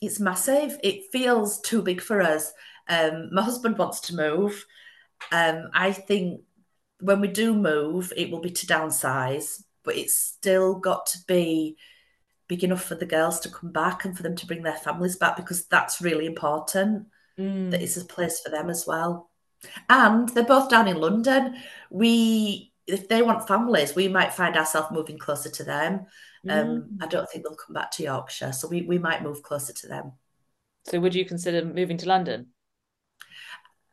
It's 0.00 0.20
massive. 0.20 0.78
It 0.82 1.10
feels 1.12 1.60
too 1.60 1.82
big 1.82 2.00
for 2.00 2.20
us. 2.22 2.52
Um, 2.88 3.30
my 3.32 3.42
husband 3.42 3.78
wants 3.78 4.00
to 4.02 4.16
move. 4.16 4.64
Um, 5.30 5.70
I 5.72 5.92
think 5.92 6.42
when 7.00 7.20
we 7.20 7.28
do 7.28 7.54
move, 7.54 8.12
it 8.16 8.30
will 8.30 8.40
be 8.40 8.50
to 8.50 8.66
downsize, 8.66 9.62
but 9.84 9.96
it's 9.96 10.14
still 10.14 10.76
got 10.76 11.06
to 11.06 11.18
be 11.26 11.76
big 12.52 12.64
enough 12.64 12.84
for 12.84 12.96
the 12.96 13.06
girls 13.06 13.40
to 13.40 13.48
come 13.48 13.72
back 13.72 14.04
and 14.04 14.14
for 14.14 14.22
them 14.22 14.36
to 14.36 14.46
bring 14.46 14.62
their 14.62 14.76
families 14.76 15.16
back 15.16 15.36
because 15.36 15.64
that's 15.68 16.02
really 16.02 16.26
important. 16.26 17.06
Mm. 17.38 17.70
That 17.70 17.80
it's 17.80 17.96
a 17.96 18.04
place 18.04 18.40
for 18.40 18.50
them 18.50 18.68
as 18.68 18.84
well. 18.86 19.30
And 19.88 20.28
they're 20.28 20.44
both 20.44 20.68
down 20.68 20.86
in 20.86 20.98
London. 20.98 21.56
We, 21.88 22.74
if 22.86 23.08
they 23.08 23.22
want 23.22 23.48
families, 23.48 23.94
we 23.94 24.06
might 24.08 24.34
find 24.34 24.54
ourselves 24.54 24.88
moving 24.92 25.16
closer 25.16 25.48
to 25.48 25.64
them. 25.64 25.92
Um, 26.46 26.68
Mm. 26.68 27.02
I 27.02 27.06
don't 27.06 27.30
think 27.30 27.44
they'll 27.44 27.64
come 27.64 27.72
back 27.72 27.90
to 27.92 28.02
Yorkshire, 28.02 28.52
so 28.52 28.68
we, 28.68 28.82
we 28.82 28.98
might 28.98 29.22
move 29.22 29.42
closer 29.42 29.72
to 29.72 29.86
them. 29.86 30.12
So 30.84 31.00
would 31.00 31.14
you 31.14 31.24
consider 31.24 31.64
moving 31.64 31.96
to 31.98 32.06
London? 32.06 32.48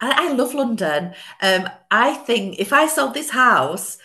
I, 0.01 0.27
I 0.27 0.33
love 0.33 0.53
London. 0.53 1.13
Um, 1.41 1.69
I 1.91 2.13
think 2.13 2.59
if 2.59 2.73
I 2.73 2.87
sold 2.87 3.13
this 3.13 3.29
house, 3.29 3.99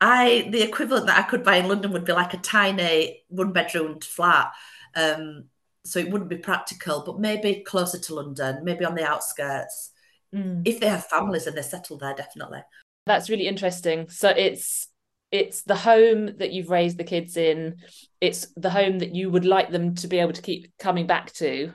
I 0.00 0.48
the 0.50 0.62
equivalent 0.62 1.06
that 1.06 1.18
I 1.18 1.22
could 1.22 1.42
buy 1.42 1.56
in 1.56 1.68
London 1.68 1.92
would 1.92 2.04
be 2.04 2.12
like 2.12 2.34
a 2.34 2.38
tiny 2.38 3.24
one 3.28 3.52
bedroomed 3.52 4.04
flat. 4.04 4.52
Um, 4.94 5.44
so 5.84 5.98
it 5.98 6.10
wouldn't 6.10 6.30
be 6.30 6.36
practical, 6.36 7.02
but 7.04 7.18
maybe 7.18 7.62
closer 7.66 7.98
to 7.98 8.14
London, 8.14 8.62
maybe 8.62 8.84
on 8.84 8.94
the 8.94 9.06
outskirts. 9.06 9.90
Mm. 10.34 10.62
If 10.66 10.80
they 10.80 10.88
have 10.88 11.06
families 11.06 11.46
and 11.46 11.56
they're 11.56 11.62
settled 11.62 12.00
there, 12.00 12.14
definitely. 12.14 12.60
That's 13.06 13.30
really 13.30 13.46
interesting. 13.48 14.08
So 14.08 14.28
it's 14.28 14.88
it's 15.30 15.62
the 15.62 15.76
home 15.76 16.36
that 16.38 16.52
you've 16.52 16.70
raised 16.70 16.98
the 16.98 17.04
kids 17.04 17.36
in. 17.36 17.76
It's 18.20 18.46
the 18.56 18.70
home 18.70 18.98
that 19.00 19.14
you 19.14 19.30
would 19.30 19.44
like 19.44 19.70
them 19.70 19.94
to 19.96 20.08
be 20.08 20.18
able 20.18 20.32
to 20.32 20.42
keep 20.42 20.72
coming 20.78 21.06
back 21.06 21.32
to, 21.34 21.72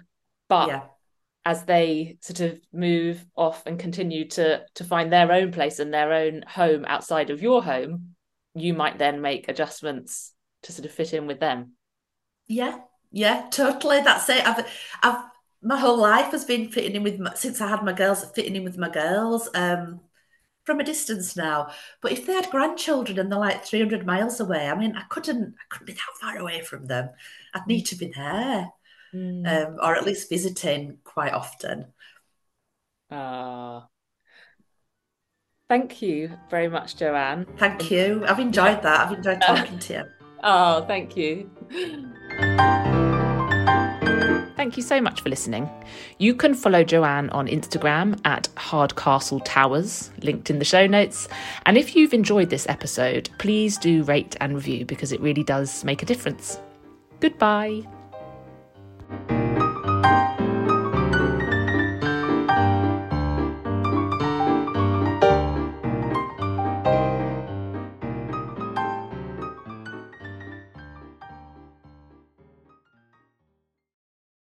but 0.48 0.68
Yeah. 0.68 0.84
As 1.46 1.64
they 1.66 2.18
sort 2.22 2.40
of 2.40 2.60
move 2.72 3.26
off 3.36 3.66
and 3.66 3.80
continue 3.80 4.28
to 4.30 4.66
to 4.76 4.84
find 4.84 5.12
their 5.12 5.32
own 5.32 5.52
place 5.52 5.80
and 5.80 5.94
their 5.94 6.14
own 6.14 6.44
home 6.48 6.86
outside 6.86 7.30
of 7.30 7.42
your 7.42 7.64
home, 7.64 8.16
you 8.56 8.74
might 8.74 8.98
then 8.98 9.22
make 9.22 9.50
adjustments 9.50 10.34
to 10.64 10.72
sort 10.72 10.86
of 10.86 10.92
fit 10.92 11.14
in 11.14 11.28
with 11.28 11.40
them. 11.40 11.74
Yeah, 12.48 12.80
yeah, 13.12 13.48
totally. 13.52 14.02
That's 14.02 14.30
it. 14.30 14.46
I've, 14.46 14.66
I've, 15.02 15.24
my 15.62 15.78
whole 15.78 15.98
life 15.98 16.32
has 16.32 16.46
been 16.46 16.70
fitting 16.70 16.96
in 16.96 17.04
with 17.04 17.20
my, 17.20 17.34
since 17.36 17.62
I 17.62 17.68
had 17.68 17.84
my 17.84 17.94
girls, 17.94 18.26
fitting 18.32 18.56
in 18.56 18.64
with 18.64 18.78
my 18.78 18.90
girls, 18.90 19.50
um, 19.54 20.02
from 20.66 20.80
a 20.80 20.84
distance 20.84 21.36
now. 21.36 21.70
But 22.02 22.12
if 22.12 22.26
they 22.26 22.34
had 22.34 22.50
grandchildren 22.50 23.20
and 23.20 23.32
they're 23.32 23.40
like 23.40 23.66
300 23.66 24.06
miles 24.06 24.40
away, 24.40 24.68
I 24.68 24.76
mean, 24.76 24.96
I 24.96 25.04
couldn't, 25.10 25.56
I 25.60 25.64
couldn't 25.70 25.88
be 25.88 25.94
that 25.94 26.20
far 26.22 26.38
away 26.38 26.62
from 26.62 26.86
them. 26.88 27.10
I'd 27.54 27.68
need 27.68 27.84
to 27.88 27.96
be 27.96 28.12
there, 28.16 28.70
um, 29.14 29.78
or 29.82 29.96
at 29.96 30.06
least 30.06 30.30
visiting 30.30 30.98
quite 31.04 31.34
often. 31.34 31.94
Ah. 33.12 33.88
Thank 35.70 36.02
you 36.02 36.38
very 36.50 36.68
much, 36.68 36.98
Joanne. 36.98 37.46
Thank 37.58 37.90
you. 37.90 38.24
I've 38.28 38.40
enjoyed 38.40 38.82
that. 38.82 39.08
I've 39.08 39.18
enjoyed 39.18 39.42
talking 39.48 39.80
to 39.80 39.94
you. 39.94 40.04
Oh, 40.44 40.84
thank 40.86 41.16
you. 41.16 41.50
Thank 44.56 44.78
you 44.78 44.84
so 44.84 45.02
much 45.02 45.22
for 45.22 45.30
listening. 45.30 45.70
You 46.20 46.36
can 46.36 46.54
follow 46.54 46.84
Joanne 46.84 47.30
on 47.32 47.48
Instagram 47.48 48.20
at 48.26 48.48
Hardcastle 48.56 49.42
Towers, 49.42 50.10
linked 50.22 50.50
in 50.50 50.60
the 50.60 50.66
show 50.66 50.88
notes. 50.88 51.28
And 51.66 51.78
if 51.78 51.96
you've 51.96 52.14
enjoyed 52.14 52.50
this 52.50 52.68
episode, 52.70 53.30
please 53.40 53.78
do 53.78 54.04
rate 54.04 54.36
and 54.40 54.56
review 54.56 54.86
because 54.86 55.12
it 55.12 55.20
really 55.22 55.44
does 55.44 55.84
make 55.84 56.02
a 56.02 56.06
difference. 56.06 56.60
Goodbye. 57.20 57.84